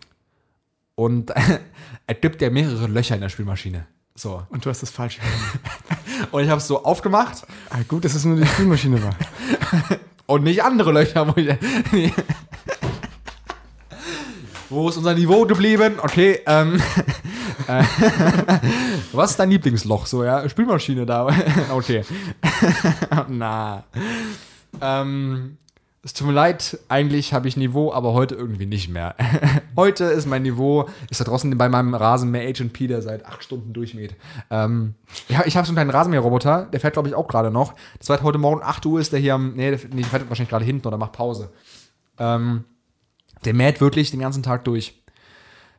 [0.96, 1.32] Und
[2.08, 3.86] er gibt ja mehrere Löcher in der Spülmaschine.
[4.16, 4.42] So.
[4.50, 5.22] Und du hast das falsche.
[6.32, 9.16] Und ich habe es so aufgemacht ah, gut, dass es nur die Spülmaschine war.
[10.26, 11.28] und nicht andere Löcher.
[11.28, 12.14] Wo, ich,
[14.70, 16.00] wo ist unser Niveau geblieben?
[16.02, 16.82] Okay, ähm.
[19.14, 20.06] was ist dein Lieblingsloch?
[20.06, 21.28] So, ja, Spülmaschine da.
[21.72, 22.04] okay.
[23.28, 23.84] Na.
[24.82, 25.58] Ähm.
[26.04, 29.16] Es tut mir leid, eigentlich habe ich Niveau, aber heute irgendwie nicht mehr.
[29.76, 33.44] heute ist mein Niveau, ist da draußen bei meinem Rasenmäher Agent P, der seit acht
[33.44, 34.16] Stunden durchmäht.
[34.50, 34.94] Ähm,
[35.28, 37.74] ja, ich habe so einen kleinen Rasenmäherroboter, der fährt, glaube ich, auch gerade noch.
[38.00, 40.30] Das war heute Morgen 8 Uhr, ist der hier am, nee, der nee, der fährt
[40.30, 41.50] wahrscheinlich gerade hinten oder macht Pause.
[42.18, 42.64] Ähm,
[43.44, 45.04] der mäht wirklich den ganzen Tag durch.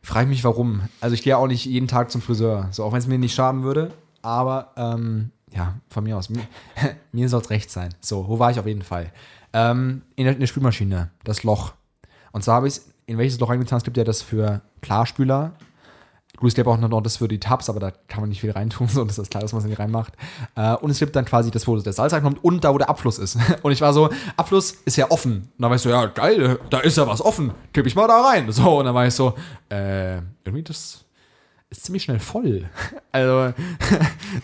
[0.08, 0.80] Frage ich mich, warum.
[1.02, 3.34] Also ich gehe auch nicht jeden Tag zum Friseur, so auch wenn es mir nicht
[3.34, 3.92] schaden würde.
[4.22, 6.30] Aber ähm, ja, von mir aus.
[7.12, 7.94] Mir, soll es recht sein.
[8.00, 9.12] So, wo war ich auf jeden Fall?
[9.52, 11.74] Ähm, in, der, in der Spülmaschine, das Loch.
[12.32, 13.76] Und zwar habe ich es in welches Loch reingetan.
[13.76, 15.52] Es gibt ja das für Klarspüler.
[16.38, 18.52] Gut, es gibt auch noch das für die Tabs, aber da kann man nicht viel
[18.52, 20.12] reintun, so das ist klar, dass man es nicht reinmacht.
[20.54, 22.88] Äh, und es gibt dann quasi das, wo der Salz reinkommt und da, wo der
[22.88, 23.38] Abfluss ist.
[23.62, 25.32] Und ich war so, Abfluss ist ja offen.
[25.32, 27.52] Und dann war ich so, ja, geil, da ist ja was offen.
[27.72, 28.50] Kipp ich mal da rein.
[28.52, 29.34] So, und dann war ich so,
[29.68, 31.04] äh, irgendwie das
[31.70, 32.68] ist ziemlich schnell voll.
[33.10, 33.52] Also,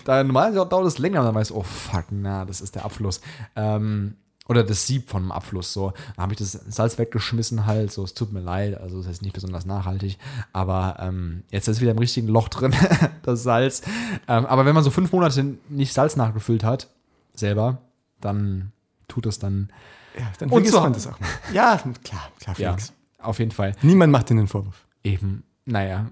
[0.04, 2.84] da normalerweise dauert es länger, und dann weiß ich, oh fuck, na, das ist der
[2.84, 3.20] Abfluss.
[3.54, 4.16] Ähm,
[4.46, 5.92] oder das Sieb vom Abfluss, so.
[6.16, 9.22] Dann habe ich das Salz weggeschmissen halt, so, es tut mir leid, also das ist
[9.22, 10.18] nicht besonders nachhaltig,
[10.52, 12.74] aber ähm, jetzt ist wieder im richtigen Loch drin,
[13.22, 13.82] das Salz.
[14.28, 16.88] Ähm, aber wenn man so fünf Monate nicht Salz nachgefüllt hat,
[17.34, 17.78] selber,
[18.20, 18.72] dann
[19.08, 19.70] tut es dann,
[20.18, 21.28] Ja, dann Und so- man das auch mal.
[21.52, 22.92] Ja, klar, klar, ja, Felix.
[23.18, 23.74] auf jeden Fall.
[23.82, 24.84] Niemand macht dir den Vorwurf.
[25.02, 26.06] Eben, naja.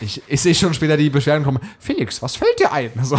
[0.00, 1.58] Ich, ich sehe schon später die Beschwerden kommen.
[1.78, 2.90] Felix, was fällt dir ein?
[3.02, 3.16] So,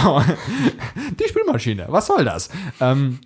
[1.20, 2.50] die Spülmaschine, was soll das?
[2.80, 3.20] Ähm,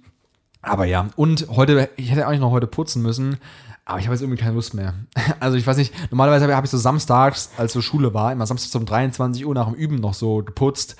[0.61, 3.37] aber ja, und heute, ich hätte eigentlich noch heute putzen müssen,
[3.85, 4.93] aber ich habe jetzt irgendwie keine Lust mehr.
[5.39, 8.75] Also ich weiß nicht, normalerweise habe ich so samstags, als so Schule war, immer samstags
[8.75, 10.95] um 23 Uhr nach dem Üben noch so geputzt.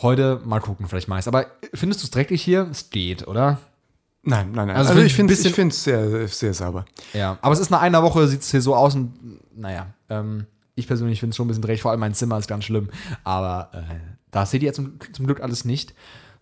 [0.00, 2.66] Heute mal gucken, vielleicht ich Aber findest du es dreckig hier?
[2.70, 3.58] Es geht, oder?
[4.22, 4.76] Nein, nein, nein.
[4.76, 6.86] Also Also, ich finde es sehr, sehr sauber.
[7.12, 9.12] Ja, aber es ist nach einer Woche, sieht es hier so aus und
[9.54, 12.48] naja, ähm, ich persönlich finde es schon ein bisschen dreckig, vor allem mein Zimmer ist
[12.48, 12.88] ganz schlimm.
[13.22, 13.94] Aber äh,
[14.30, 15.94] da seht ihr zum, zum Glück alles nicht.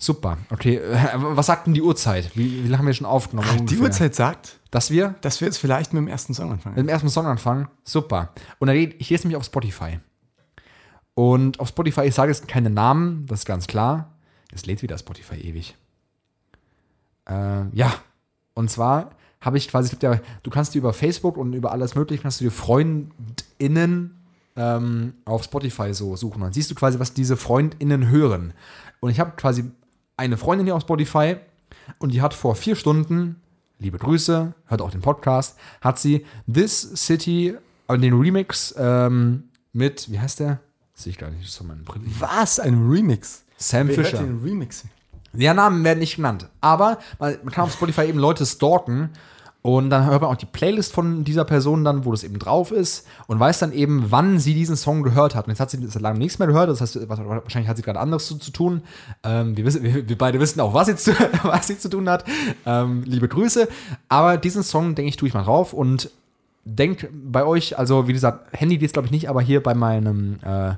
[0.02, 0.78] Super, okay.
[0.78, 2.36] Äh, was sagt denn die Uhrzeit?
[2.36, 3.48] Wie, wie lange haben wir schon aufgenommen?
[3.50, 3.82] Die ungefähr?
[3.84, 6.74] Uhrzeit sagt, Dass wir dass wir jetzt vielleicht mit dem ersten Song anfangen.
[6.74, 7.68] mit dem ersten Song anfangen?
[7.84, 8.30] Super.
[8.58, 10.00] Und dann ich jetzt nämlich auf Spotify.
[11.14, 14.16] Und auf Spotify, ich sage jetzt keine Namen, das ist ganz klar.
[14.50, 15.76] Jetzt lädt wieder Spotify ewig.
[17.28, 17.94] Äh, ja,
[18.54, 21.70] und zwar habe ich quasi, es gibt ja, du kannst dir über Facebook und über
[21.70, 24.16] alles Mögliche, kannst du dir FreundInnen
[24.56, 26.40] ähm, auf Spotify so suchen.
[26.40, 28.52] Dann siehst du quasi, was diese FreundInnen hören.
[28.98, 29.70] Und ich habe quasi
[30.22, 31.36] eine Freundin hier auf Spotify
[31.98, 33.40] und die hat vor vier Stunden,
[33.80, 37.56] liebe Grüße, hört auch den Podcast, hat sie This City,
[37.88, 40.60] äh, den Remix ähm, mit, wie heißt der?
[40.94, 42.04] Sehe ich gar nicht, das ist so meine Brille.
[42.20, 42.60] Was?
[42.60, 43.44] Ein Remix?
[43.56, 44.22] Sam Wer hört Fisher.
[44.22, 44.84] den Remix?
[45.32, 46.48] Ja, Namen werden nicht genannt.
[46.60, 49.10] Aber man, man kann auf Spotify eben Leute stalken
[49.62, 52.72] und dann hört man auch die Playlist von dieser Person dann, wo das eben drauf
[52.72, 55.46] ist und weiß dann eben, wann sie diesen Song gehört hat.
[55.46, 58.00] Und jetzt hat sie das lange nichts mehr gehört, das heißt, wahrscheinlich hat sie gerade
[58.00, 58.82] anderes zu, zu tun.
[59.22, 61.12] Ähm, wir, wissen, wir, wir beide wissen auch, was sie zu,
[61.44, 62.24] was sie zu tun hat.
[62.66, 63.68] Ähm, liebe Grüße.
[64.08, 66.10] Aber diesen Song, denke ich, tue ich mal drauf und
[66.64, 70.38] denkt bei euch, also wie gesagt, Handy geht glaube ich nicht, aber hier bei meinem,
[70.42, 70.74] äh,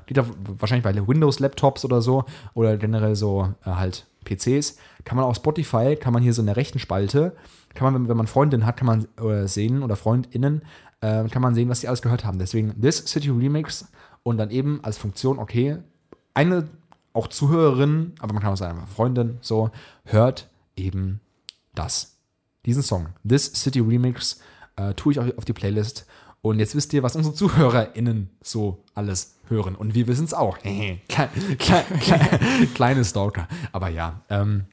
[0.59, 5.95] wahrscheinlich bei Windows-Laptops oder so oder generell so äh, halt PCs, kann man auf Spotify,
[5.95, 7.33] kann man hier so in der rechten Spalte,
[7.75, 10.63] kann man, wenn, man Freundinnen hat, kann man äh, sehen oder FreundInnen,
[11.01, 12.39] äh, kann man sehen, was sie alles gehört haben.
[12.39, 13.87] Deswegen This City Remix
[14.23, 15.77] und dann eben als Funktion, okay,
[16.33, 16.67] eine
[17.13, 19.69] auch Zuhörerin, aber man kann auch sagen, Freundin, so,
[20.03, 21.21] hört eben
[21.73, 22.17] das.
[22.65, 24.39] Diesen Song, This City Remix,
[24.75, 26.05] äh, tue ich auf die Playlist.
[26.41, 29.75] Und jetzt wisst ihr, was unsere ZuhörerInnen so alles hören.
[29.75, 30.59] Und wir wissen es auch.
[31.07, 33.47] kleine, kleine, kleine Stalker.
[33.71, 34.65] Aber ja, ähm,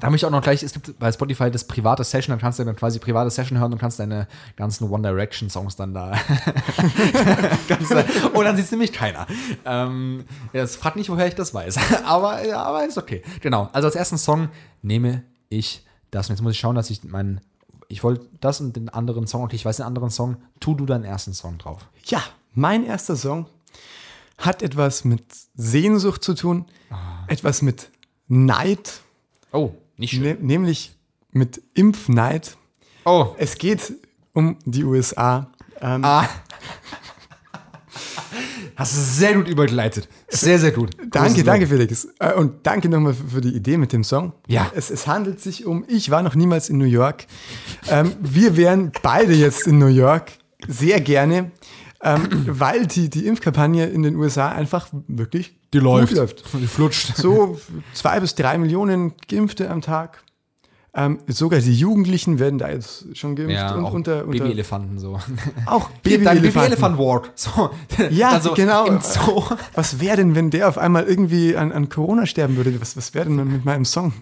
[0.00, 2.58] da möchte ich auch noch gleich, es gibt bei Spotify das private Session, dann kannst
[2.58, 4.26] du dann quasi private Session hören und kannst deine
[4.56, 6.12] ganzen One Direction Songs dann da.
[8.32, 9.26] und dann sieht es nämlich keiner.
[9.66, 10.24] Ähm,
[10.54, 11.78] das fragt nicht, woher ich das weiß.
[12.06, 13.22] aber, ja, aber ist okay.
[13.42, 13.68] Genau.
[13.74, 14.48] Also als ersten Song
[14.80, 16.30] nehme ich das.
[16.30, 17.42] Und jetzt muss ich schauen, dass ich meinen.
[17.88, 20.36] Ich wollte das und den anderen Song, okay, ich weiß den anderen Song.
[20.58, 21.86] Tu du deinen ersten Song drauf.
[22.06, 22.22] Ja,
[22.54, 23.44] mein erster Song
[24.38, 25.22] hat etwas mit
[25.54, 27.24] Sehnsucht zu tun, ah.
[27.28, 27.90] etwas mit
[28.28, 29.02] Neid.
[29.52, 29.72] Oh.
[29.96, 30.22] Nicht schön.
[30.22, 30.96] Ne, nämlich
[31.30, 32.56] mit Impfneid.
[33.04, 33.34] Oh.
[33.38, 33.94] Es geht
[34.32, 35.50] um die USA.
[35.80, 36.28] Ähm, ah.
[38.76, 40.08] Hast du sehr gut übergeleitet.
[40.28, 40.90] Sehr, sehr gut.
[41.10, 42.08] Danke, danke, Felix.
[42.18, 44.32] Äh, und danke nochmal für die Idee mit dem Song.
[44.48, 44.72] Ja.
[44.74, 47.26] Es, es handelt sich um Ich war noch niemals in New York.
[47.88, 50.32] Ähm, wir wären beide jetzt in New York.
[50.66, 51.52] Sehr gerne.
[52.02, 56.14] Ähm, weil die, die Impfkampagne in den USA einfach wirklich die läuft.
[56.14, 56.44] läuft.
[56.54, 57.16] Die flutscht.
[57.16, 57.58] So
[57.94, 60.22] zwei bis drei Millionen Geimpfte am Tag.
[60.94, 63.54] Ähm, sogar die Jugendlichen werden da jetzt schon geimpft.
[63.54, 65.18] Ja, und unter, unter Babyelefanten so.
[65.64, 66.42] Auch Babyelefanten.
[66.42, 67.30] Baby-Elephant Walk.
[67.34, 67.70] So.
[68.10, 68.84] Ja, also genau.
[68.84, 69.42] Im Zoo.
[69.72, 72.78] Was wäre denn, wenn der auf einmal irgendwie an, an Corona sterben würde?
[72.78, 74.12] Was, was wäre denn mit meinem Song?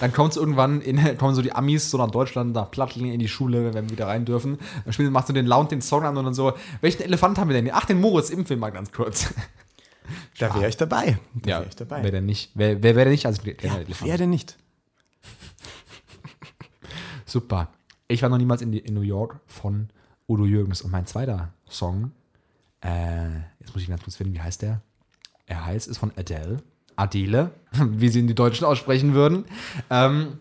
[0.00, 3.20] Dann kommt es irgendwann, in, kommen so die Amis so nach Deutschland, nach Plattling in
[3.20, 4.58] die Schule, wenn wir wieder rein dürfen.
[4.84, 6.52] Dann spielen, machst du den Lounge, den Song an und dann so,
[6.82, 7.70] welchen Elefant haben wir denn?
[7.72, 9.32] Ach, den Moritz, impfen wir mal ganz kurz.
[10.38, 11.18] Da wäre ich dabei.
[11.34, 12.02] Da ja, wär ich dabei.
[12.02, 12.50] Wer denn nicht?
[12.54, 14.56] Wer, wer wäre denn nicht als ja, Wer denn nicht?
[17.26, 17.68] Super.
[18.06, 19.88] Ich war noch niemals in, die, in New York von
[20.28, 20.82] Udo Jürgens.
[20.82, 22.12] Und mein zweiter Song,
[22.82, 24.82] äh, jetzt muss ich ganz kurz finden, wie heißt der?
[25.46, 26.62] Er heißt, ist von Adele.
[26.96, 29.44] Adele, wie sie in die Deutschen aussprechen würden.
[29.90, 30.38] Ähm,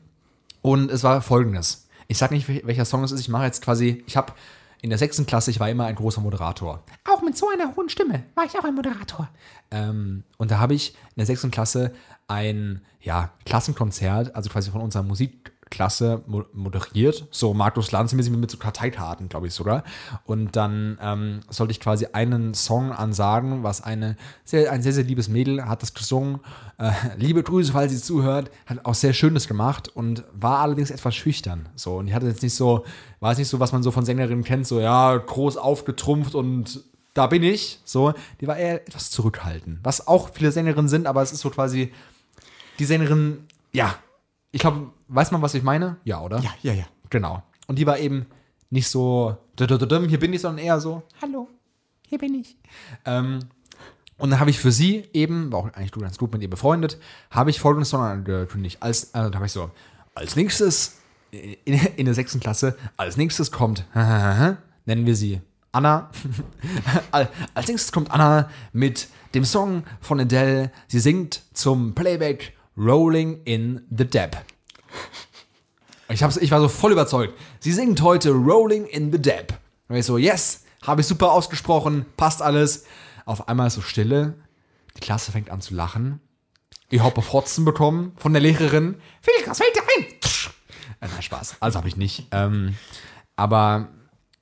[0.62, 1.88] und es war folgendes.
[2.08, 3.20] Ich sag nicht, welcher Song es ist.
[3.20, 4.34] Ich mache jetzt quasi, ich habe
[4.82, 6.84] in der sechsten Klasse, ich war immer ein großer Moderator.
[7.12, 9.30] Auch mit so einer hohen Stimme war ich auch ein Moderator.
[9.72, 11.94] Ähm, und da habe ich in der sechsten Klasse
[12.28, 18.52] ein ja, Klassenkonzert, also quasi von unserer Musik Klasse moderiert, so Markus Lanz mit, mit
[18.52, 19.84] so Karteikarten, glaube ich sogar.
[20.26, 24.16] Und dann ähm, sollte ich quasi einen Song ansagen, was eine
[24.46, 26.40] sehr, ein sehr, sehr liebes Mädel hat das gesungen.
[26.78, 31.16] Äh, liebe Grüße, falls sie zuhört, hat auch sehr Schönes gemacht und war allerdings etwas
[31.16, 31.70] schüchtern.
[31.76, 32.86] So, und die hatte jetzt nicht so,
[33.22, 37.28] es nicht so, was man so von Sängerinnen kennt, so ja, groß aufgetrumpft und da
[37.28, 37.80] bin ich.
[37.84, 39.80] So, die war eher etwas zurückhaltend.
[39.84, 41.92] Was auch viele Sängerinnen sind, aber es ist so quasi
[42.80, 43.96] die Sängerin, ja,
[44.58, 45.98] ich glaube, weiß man, was ich meine?
[46.04, 46.40] Ja, oder?
[46.40, 46.86] Ja, ja, ja.
[47.12, 47.44] Genau.
[47.68, 48.26] Und die war eben
[48.72, 51.48] nicht so, hier bin ich, sondern eher so, hallo,
[52.08, 52.58] hier bin ich.
[53.06, 53.38] Ähm,
[54.18, 56.98] und dann habe ich für sie eben, war auch eigentlich ganz gut mit ihr befreundet,
[57.30, 58.78] habe ich folgendes Song angekündigt.
[58.82, 59.70] Als, äh, da habe ich so,
[60.16, 60.98] als nächstes
[61.30, 65.40] in, in, der sechsten Klasse, als nächstes kommt, nennen wir sie
[65.72, 66.10] Anna.
[67.12, 70.72] als nächstes kommt Anna mit dem Song von Adele.
[70.88, 74.38] Sie singt zum Playback Rolling in the Depp.
[76.10, 77.34] Ich, hab's, ich war so voll überzeugt.
[77.60, 79.54] Sie singt heute Rolling in the Depp.
[79.90, 82.86] Und ich so, yes, habe ich super ausgesprochen, passt alles.
[83.26, 84.36] Auf einmal ist so Stille.
[84.96, 86.22] Die Klasse fängt an zu lachen.
[86.90, 88.96] Ich habe Fotzen bekommen von der Lehrerin.
[89.22, 90.06] Felix, was fällt dir ein?
[91.02, 91.58] Äh, nein, Spaß.
[91.60, 92.28] Also habe ich nicht.
[92.32, 92.78] Ähm,
[93.36, 93.90] aber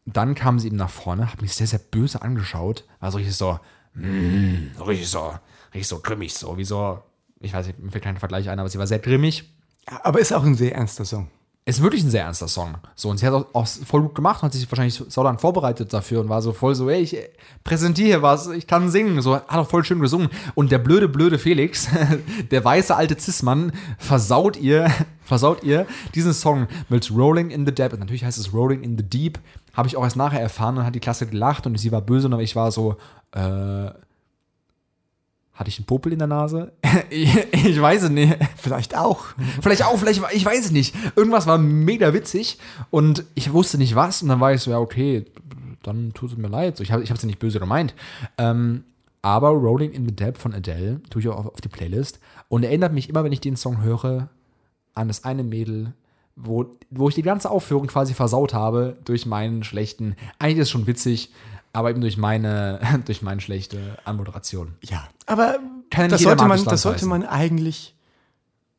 [0.06, 2.84] dann kam sie eben nach vorne, hat mich sehr, sehr böse angeschaut.
[3.00, 3.60] Also richtig so,
[3.96, 5.34] mm, richtig so,
[5.74, 7.02] richtig so grimmig, so wie so
[7.40, 9.52] ich weiß nicht, mir fällt kein Vergleich ein, aber sie war sehr grimmig.
[10.04, 11.30] Aber ist auch ein sehr ernster Song.
[11.68, 12.76] Ist wirklich ein sehr ernster Song.
[12.94, 15.92] So, und sie hat auch, auch voll gut gemacht, hat sich wahrscheinlich so lang vorbereitet
[15.92, 17.18] dafür und war so voll so, ey, ich
[17.64, 19.20] präsentiere hier was, ich kann singen.
[19.24, 20.30] So, hat auch voll schön gesungen.
[20.54, 21.88] Und der blöde, blöde Felix,
[22.52, 24.92] der weiße alte Cis-Mann, versaut ihr,
[25.24, 27.94] versaut ihr diesen Song mit Rolling in the Deep.
[27.94, 29.40] Und natürlich heißt es Rolling in the Deep.
[29.74, 32.28] Habe ich auch erst nachher erfahren und hat die Klasse gelacht und sie war böse
[32.28, 32.98] und ich war so,
[33.32, 33.90] äh,
[35.56, 36.74] hatte ich einen Popel in der Nase?
[37.10, 38.38] ich, ich, weiß es nicht.
[38.58, 39.26] Vielleicht auch.
[39.62, 40.94] Vielleicht auch, vielleicht, ich weiß es nicht.
[41.16, 42.60] Irgendwas war mega witzig
[42.92, 44.22] und ich wusste nicht was.
[44.22, 45.26] Und dann war ich so, ja, okay,
[45.82, 46.78] dann tut es mir leid.
[46.78, 47.96] So, ich habe es ja nicht böse gemeint.
[48.38, 48.84] Ähm,
[49.22, 52.94] aber Rolling in the Depp von Adele tue ich auch auf, die Playlist und erinnert
[52.94, 54.30] mich immer, wenn ich den Song höre,
[54.94, 55.94] an das eine Mädel,
[56.36, 60.72] wo, wo ich die ganze Aufführung quasi versaut habe durch meinen schlechten, eigentlich ist es
[60.72, 61.32] schon witzig,
[61.76, 64.76] aber eben durch meine, durch meine schlechte Anmoderation.
[64.82, 65.60] Ja, aber
[65.90, 67.10] Kann das, sollte man, das sollte heißen.
[67.10, 67.96] man eigentlich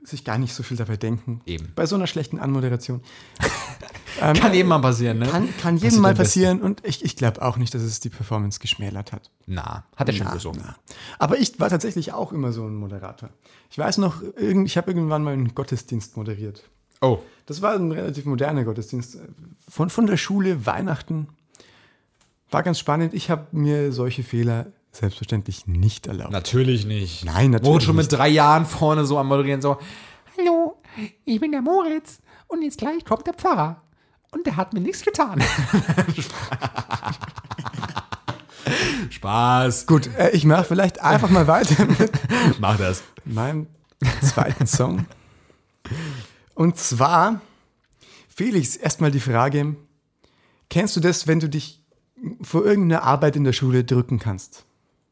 [0.05, 1.41] sich gar nicht so viel dabei denken.
[1.47, 1.73] Eben.
[1.75, 3.03] Bei so einer schlechten Anmoderation.
[4.19, 5.27] Kann jedem mal passieren, ne?
[5.27, 8.61] Kann, kann jedem mal passieren und ich, ich glaube auch nicht, dass es die Performance
[8.61, 9.31] geschmälert hat.
[9.47, 10.63] Na, hat er schon gesungen.
[10.65, 10.75] na.
[11.19, 13.29] Aber ich war tatsächlich auch immer so ein Moderator.
[13.71, 16.63] Ich weiß noch, irgend- ich habe irgendwann mal einen Gottesdienst moderiert.
[17.03, 17.19] Oh.
[17.45, 19.19] Das war ein relativ moderner Gottesdienst.
[19.69, 21.29] Von, von der Schule, Weihnachten.
[22.51, 23.15] War ganz spannend.
[23.15, 26.33] Ich habe mir solche Fehler selbstverständlich nicht erlaubt.
[26.33, 27.25] Natürlich nicht.
[27.25, 28.11] Nein, natürlich Wurde schon nicht.
[28.11, 29.79] mit drei Jahren vorne so am Moderieren so,
[30.39, 30.77] Hallo,
[31.25, 32.19] ich bin der Moritz
[32.49, 33.83] und jetzt gleich kommt der Pfarrer.
[34.33, 35.43] Und der hat mir nichts getan.
[39.11, 39.87] Spaß.
[39.87, 42.11] Gut, äh, ich mache vielleicht einfach mal weiter mit
[42.59, 43.03] Mach das.
[43.25, 43.67] meinem
[44.23, 45.07] zweiten Song.
[46.55, 47.41] Und zwar,
[48.29, 49.77] Felix, erstmal die Frage:
[50.69, 51.83] Kennst du das, wenn du dich
[52.43, 54.65] vor irgendeiner Arbeit in der Schule drücken kannst?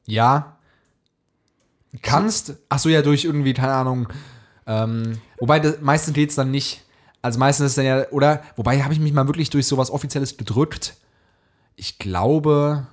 [0.07, 0.57] Ja.
[2.03, 4.09] Kannst, ach so, ja, durch irgendwie, keine Ahnung.
[4.67, 6.83] Ähm, wobei, das, meistens geht's dann nicht.
[7.23, 10.37] Also meistens ist dann ja, oder, wobei habe ich mich mal wirklich durch sowas Offizielles
[10.37, 10.97] gedrückt.
[11.77, 12.87] Ich glaube,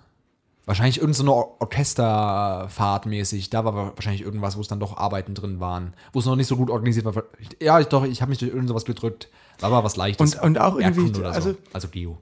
[0.66, 3.49] wahrscheinlich irgendeine so Or- Orchesterfahrt mäßig.
[3.49, 5.93] Da war wahrscheinlich irgendwas, wo es dann doch Arbeiten drin waren.
[6.14, 7.24] Wo es noch nicht so gut organisiert war.
[7.62, 9.30] Ja, ich, doch, ich habe mich durch irgend sowas gedrückt.
[9.59, 10.36] War aber was Leichtes.
[10.36, 11.57] Und- und auch irgendwie, oder also- so.
[11.74, 12.22] also Geo.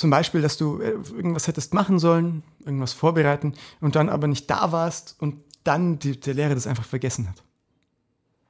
[0.00, 4.48] Zum Beispiel, dass du äh, irgendwas hättest machen sollen, irgendwas vorbereiten und dann aber nicht
[4.48, 7.42] da warst und dann die, der Lehrer das einfach vergessen hat.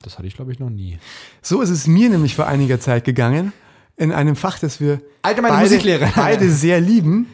[0.00, 1.00] Das hatte ich, glaube ich, noch nie.
[1.42, 3.52] So ist es mir nämlich vor einiger Zeit gegangen,
[3.96, 7.26] in einem Fach, das wir Allgemeine beide, beide sehr lieben,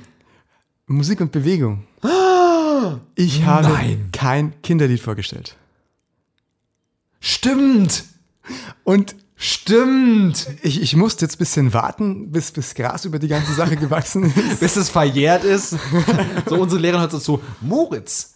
[0.86, 1.84] Musik und Bewegung.
[3.16, 4.08] Ich habe Nein.
[4.12, 5.56] kein Kinderlied vorgestellt.
[7.20, 8.04] Stimmt!
[8.84, 10.48] Und Stimmt!
[10.62, 14.24] ich, ich musste jetzt ein bisschen warten, bis, bis Gras über die ganze Sache gewachsen
[14.24, 14.60] ist.
[14.60, 15.76] bis es verjährt ist.
[16.46, 18.34] so unsere Lehrerin hat so zu, Moritz.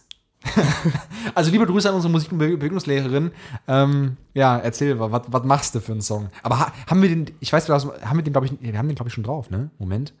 [1.35, 3.31] also liebe Grüße an unsere Musik- und Be- Bewegungslehrerin.
[3.67, 6.29] Ähm, ja, erzähl, was, was machst du für einen Song?
[6.43, 8.87] Aber ha, haben wir den, ich weiß, wir haben wir den, glaube ich, wir haben
[8.87, 9.69] den, glaube ich, schon drauf, ne?
[9.79, 10.13] Moment.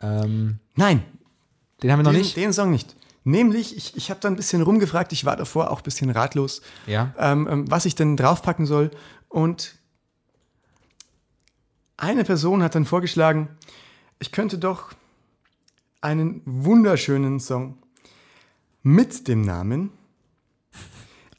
[0.00, 1.02] Ähm, Nein,
[1.82, 2.36] den haben wir noch den, nicht.
[2.36, 2.94] den Song nicht.
[3.24, 6.60] Nämlich, ich, ich habe da ein bisschen rumgefragt, ich war davor auch ein bisschen ratlos,
[6.86, 7.12] Ja.
[7.18, 8.90] ähm, ähm, was ich denn draufpacken soll.
[9.28, 9.74] Und
[11.98, 13.48] eine Person hat dann vorgeschlagen,
[14.18, 14.92] ich könnte doch
[16.00, 17.76] einen wunderschönen Song
[18.82, 19.90] mit dem Namen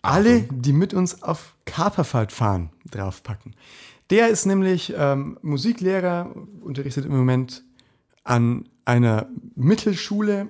[0.01, 3.55] Alle, die mit uns auf Kaperfahrt fahren, draufpacken.
[4.09, 7.63] Der ist nämlich ähm, Musiklehrer, unterrichtet im Moment
[8.23, 10.49] an einer Mittelschule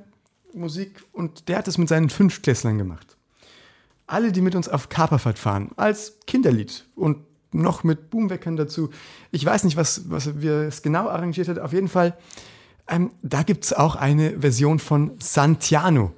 [0.54, 3.18] Musik und der hat es mit seinen Fünftklässlern gemacht.
[4.08, 7.18] Alle, die mit uns auf Kaperfahrt fahren, als Kinderlied und
[7.52, 8.90] noch mit Boomweckern dazu.
[9.32, 11.60] Ich weiß nicht, was, was wir es genau arrangiert hat.
[11.60, 12.16] Auf jeden Fall,
[12.88, 16.14] ähm, da gibt es auch eine Version von Santiano.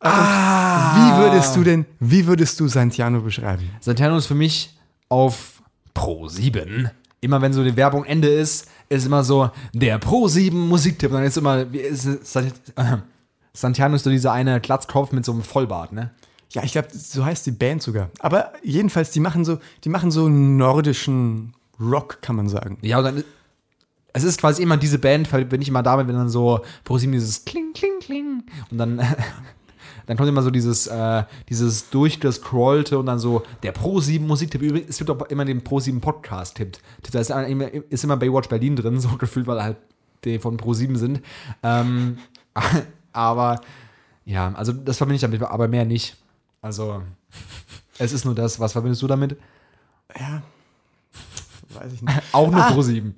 [0.00, 3.70] Und Wie würdest du denn, wie würdest du Santiano beschreiben?
[3.80, 4.76] Santiano ist für mich
[5.08, 5.62] auf
[5.94, 6.90] Pro 7.
[7.20, 11.10] Immer wenn so die Werbung Ende ist, ist immer so der Pro 7 Musiktipp.
[11.10, 12.06] Dann ist immer, wie ist
[12.36, 12.50] äh,
[13.54, 16.10] Santiano ist so dieser eine Glatzkopf mit so einem Vollbart, ne?
[16.54, 18.10] Ja, ich glaube, so heißt die Band sogar.
[18.20, 22.78] Aber jedenfalls, die machen so, die machen so nordischen Rock, kann man sagen.
[22.80, 23.24] Ja, und dann.
[24.16, 27.10] Es ist quasi immer diese Band, wenn ich immer damit, wenn dann so Pro 7
[27.10, 28.44] dieses Kling, Kling, Kling.
[28.70, 29.00] Und dann.
[30.06, 34.60] Dann kommt immer so dieses, äh, dieses durchgescrollte und dann so der Pro 7 Musiktipp.
[34.60, 36.76] Übrigens, es gibt auch immer den Pro 7 Podcast-Tipp.
[37.10, 39.78] Da ist immer, ist immer Baywatch Berlin drin, so gefühlt, weil halt
[40.24, 41.22] die von Pro 7 sind.
[41.62, 42.18] Ähm,
[43.14, 43.62] aber
[44.26, 46.18] ja, also das verbinde ich damit, aber mehr nicht.
[46.64, 47.02] Also,
[47.98, 48.58] es ist nur das.
[48.58, 49.36] Was verbindest du damit?
[50.18, 50.42] Ja,
[51.74, 52.22] weiß ich nicht.
[52.32, 52.70] Auch nur Ah.
[52.72, 53.14] Pro 7.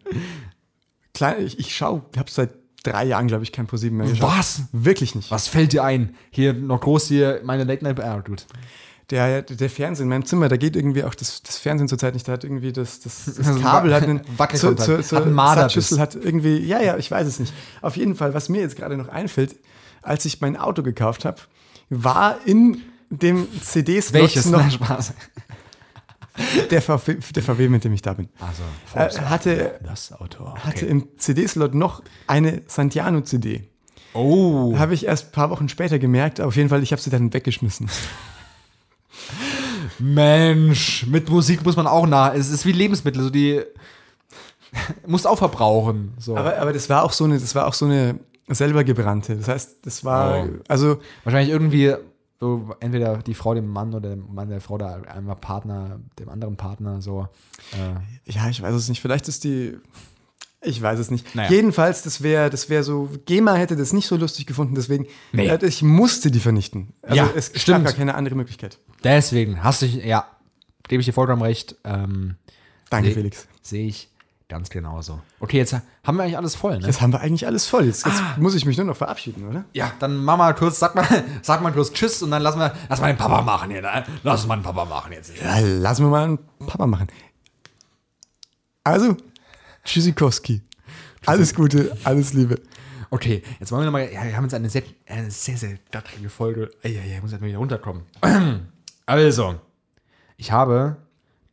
[1.15, 2.51] Klein, ich, ich schaue, ich habe seit
[2.83, 4.29] drei Jahren, glaube ich, kein ProSieben mehr geschaut.
[4.37, 4.63] Was?
[4.73, 5.31] Wirklich nicht.
[5.31, 6.15] Was fällt dir ein?
[6.31, 8.01] Hier noch groß hier meine Late Night.
[8.01, 8.47] Ah, gut.
[9.11, 12.27] Der, der Fernseher in meinem Zimmer, da geht irgendwie auch das, das Fernsehen zurzeit nicht.
[12.27, 14.85] Da hat irgendwie das, das, das Also Kabel hat einen Wackelkontakt.
[14.85, 15.73] zur, zur, Hat zur Marderbiss.
[15.75, 17.55] Satzschüssel hat irgendwie, ja, ja, ich weiß es nicht.
[17.83, 19.55] Auf jeden Fall, was mir jetzt gerade noch einfällt,
[20.03, 21.39] als ich mein Auto gekauft habe,
[21.89, 24.47] war in dem CD-Slot Welches?
[24.47, 25.15] noch Nein, Spaß.
[26.71, 28.29] der VW, der VW, mit dem ich da bin.
[28.41, 28.63] Also,
[28.95, 30.55] Äh, hatte, das Auto.
[30.55, 33.69] hatte im CD-Slot noch eine Santiano-CD.
[34.13, 34.77] Oh.
[34.79, 36.41] Habe ich erst ein paar Wochen später gemerkt.
[36.41, 37.89] Auf jeden Fall, ich habe sie dann weggeschmissen.
[39.99, 42.35] Mensch, mit Musik muss man auch nach.
[42.35, 43.63] Es ist wie Lebensmittel, so die.
[45.07, 46.13] musst auch verbrauchen.
[46.19, 46.37] So.
[46.37, 49.37] Aber, aber das war auch so eine, das war auch so eine selber gebrannte.
[49.37, 50.49] Das heißt, das war, Oh.
[50.69, 51.95] also Wahrscheinlich irgendwie
[52.39, 56.28] so entweder die Frau dem Mann oder der Mann der Frau da einmal Partner, dem
[56.28, 57.28] anderen Partner so.
[57.72, 59.01] Äh, Ja, ich weiß es nicht.
[59.01, 59.76] Vielleicht ist die.
[60.62, 61.34] Ich weiß es nicht.
[61.34, 61.51] Naja.
[61.51, 63.09] Jedenfalls, das wäre das wär so.
[63.26, 65.07] GEMA hätte das nicht so lustig gefunden, deswegen.
[65.32, 65.49] Nee.
[65.49, 66.93] äh, Ich musste die vernichten.
[67.03, 67.78] Also Ja, es stimmt.
[67.78, 68.78] gab gar keine andere Möglichkeit.
[69.05, 70.26] deswegen hast du, ja,
[70.89, 71.76] gebe ich dir vollkommen recht.
[71.84, 72.37] Ähm,
[72.91, 73.14] Danke, Nee.
[73.14, 73.47] Felix.
[73.62, 74.11] Sehe ich
[74.49, 75.21] ganz genauso.
[75.41, 75.75] Okay, jetzt
[76.05, 76.87] haben wir eigentlich alles voll, ne?
[76.87, 77.85] Jetzt haben wir eigentlich alles voll.
[77.85, 78.37] Jetzt, jetzt Ah.
[78.39, 79.65] muss ich mich nur noch verabschieden, oder?
[79.73, 81.07] Ja, dann mach mal kurz, sag mal,
[81.43, 84.05] sag mal kurz Tschüss und dann lass mal, lass mal den Papa machen hier, ne?
[84.23, 85.33] Lass mal den Papa machen jetzt.
[85.43, 87.09] Ja, lassen wir mal einen Papa machen.
[88.85, 89.17] Also,
[89.85, 90.63] Tschüssikowski.
[91.27, 92.61] Alles Gute, alles Liebe.
[93.11, 96.29] Okay, jetzt wollen wir nochmal, ja, wir haben jetzt eine sehr, eine sehr, sehr dattrige
[96.29, 96.71] Folge.
[96.83, 98.03] Ja, ja, ich muss jetzt mal wieder runterkommen.
[99.09, 99.55] Also,
[100.37, 100.97] ich habe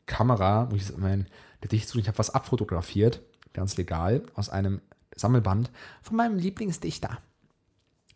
[0.08, 1.28] Kamera, wo ich mein
[1.64, 3.22] Gedicht zu, ich habe was abfotografiert,
[3.54, 4.82] ganz legal, aus einem
[5.16, 7.20] Sammelband von meinem Lieblingsdichter.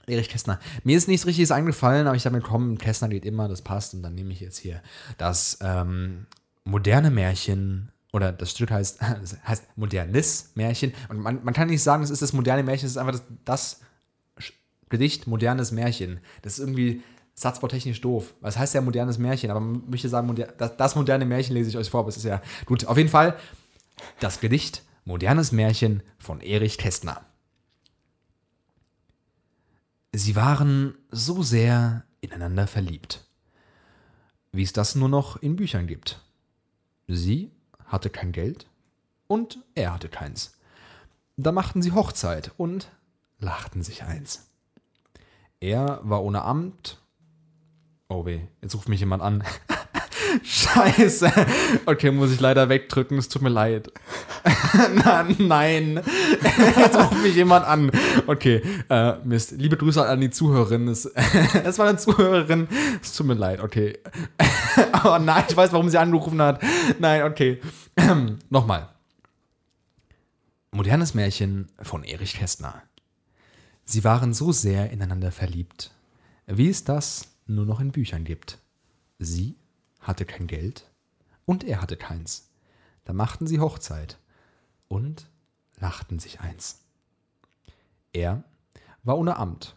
[0.05, 0.59] Erich Kästner.
[0.83, 3.93] Mir ist nichts Richtiges eingefallen, aber ich dachte mir, komm, Kästner geht immer, das passt.
[3.93, 4.81] Und dann nehme ich jetzt hier
[5.17, 6.27] das ähm,
[6.63, 10.93] moderne Märchen, oder das Stück heißt, das heißt modernes Märchen.
[11.09, 13.23] Und man, man kann nicht sagen, das ist das moderne Märchen, es ist einfach das,
[13.45, 13.81] das
[14.89, 16.19] Gedicht modernes Märchen.
[16.41, 17.03] Das ist irgendwie
[17.37, 18.33] satzbautechnisch doof.
[18.41, 19.51] Was heißt ja modernes Märchen?
[19.51, 22.17] Aber man möchte sagen, moder das, das moderne Märchen lese ich euch vor, aber es
[22.17, 22.85] ist ja gut.
[22.85, 23.37] Auf jeden Fall
[24.19, 27.23] das Gedicht Modernes Märchen von Erich Kästner.
[30.11, 33.23] Sie waren so sehr ineinander verliebt,
[34.51, 36.21] wie es das nur noch in Büchern gibt.
[37.07, 37.51] Sie
[37.85, 38.67] hatte kein Geld
[39.27, 40.57] und er hatte keins.
[41.37, 42.89] Da machten sie Hochzeit und
[43.39, 44.49] lachten sich eins.
[45.59, 46.99] Er war ohne Amt.
[48.09, 49.43] Oh weh, jetzt ruft mich jemand an.
[50.43, 51.31] Scheiße.
[51.85, 53.91] Okay, muss ich leider wegdrücken, es tut mir leid.
[54.95, 56.01] Na, nein.
[56.77, 57.91] Jetzt ruft mich jemand an.
[58.27, 59.51] Okay, äh, Mist.
[59.51, 60.87] Liebe Grüße an die Zuhörerin.
[60.87, 62.67] Es, es war eine Zuhörerin.
[63.01, 63.97] Es tut mir leid, okay.
[65.03, 66.61] oh nein, ich weiß, warum sie angerufen hat.
[66.99, 67.61] Nein, okay.
[68.49, 68.89] Nochmal.
[70.71, 72.83] Modernes Märchen von Erich Kästner.
[73.85, 75.91] Sie waren so sehr ineinander verliebt,
[76.45, 78.59] wie es das nur noch in Büchern gibt.
[79.19, 79.55] Sie
[79.99, 80.89] hatte kein Geld
[81.45, 82.49] und er hatte keins.
[83.03, 84.19] Da machten sie Hochzeit
[84.87, 85.29] und
[85.79, 86.81] lachten sich eins.
[88.13, 88.43] Er
[89.03, 89.75] war ohne Amt,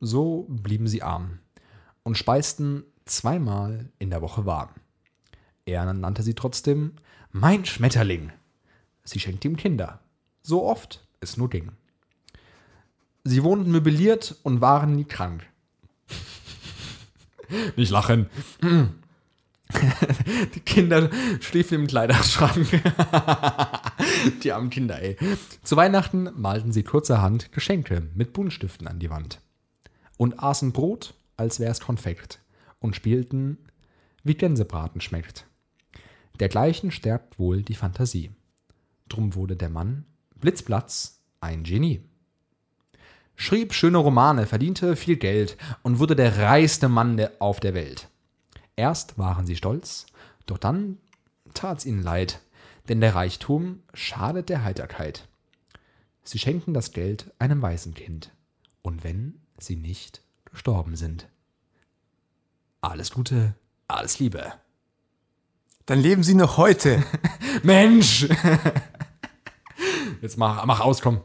[0.00, 1.38] so blieben sie arm
[2.02, 4.70] und speisten zweimal in der Woche warm.
[5.64, 6.92] Er nannte sie trotzdem
[7.30, 8.32] mein Schmetterling.
[9.04, 10.00] Sie schenkte ihm Kinder,
[10.42, 11.72] so oft es nur ging.
[13.24, 15.46] Sie wohnten möbliert und waren nie krank.
[17.76, 18.26] Nicht lachen.
[20.54, 22.66] Die Kinder schliefen im Kleiderschrank.
[24.42, 25.16] die armen Kinder, ey.
[25.62, 29.40] Zu Weihnachten malten sie kurzerhand Geschenke mit Buntstiften an die Wand.
[30.18, 32.40] Und aßen Brot, als wär's Konfekt.
[32.80, 33.58] Und spielten,
[34.24, 35.46] wie Gänsebraten schmeckt.
[36.40, 38.30] Dergleichen stärkt wohl die Fantasie.
[39.08, 40.04] Drum wurde der Mann
[40.40, 42.02] blitzplatz ein Genie.
[43.42, 48.06] Schrieb schöne Romane, verdiente viel Geld und wurde der reichste Mann auf der Welt.
[48.76, 50.06] Erst waren sie stolz,
[50.46, 50.98] doch dann
[51.52, 52.38] tat's ihnen leid,
[52.88, 55.26] denn der Reichtum schadet der Heiterkeit.
[56.22, 58.30] Sie schenken das Geld einem Waisenkind,
[58.80, 61.26] und wenn sie nicht gestorben sind.
[62.80, 63.56] Alles Gute,
[63.88, 64.52] alles Liebe.
[65.86, 67.02] Dann leben sie noch heute.
[67.64, 68.28] Mensch!
[70.22, 71.22] Jetzt mach, mach aus, komm.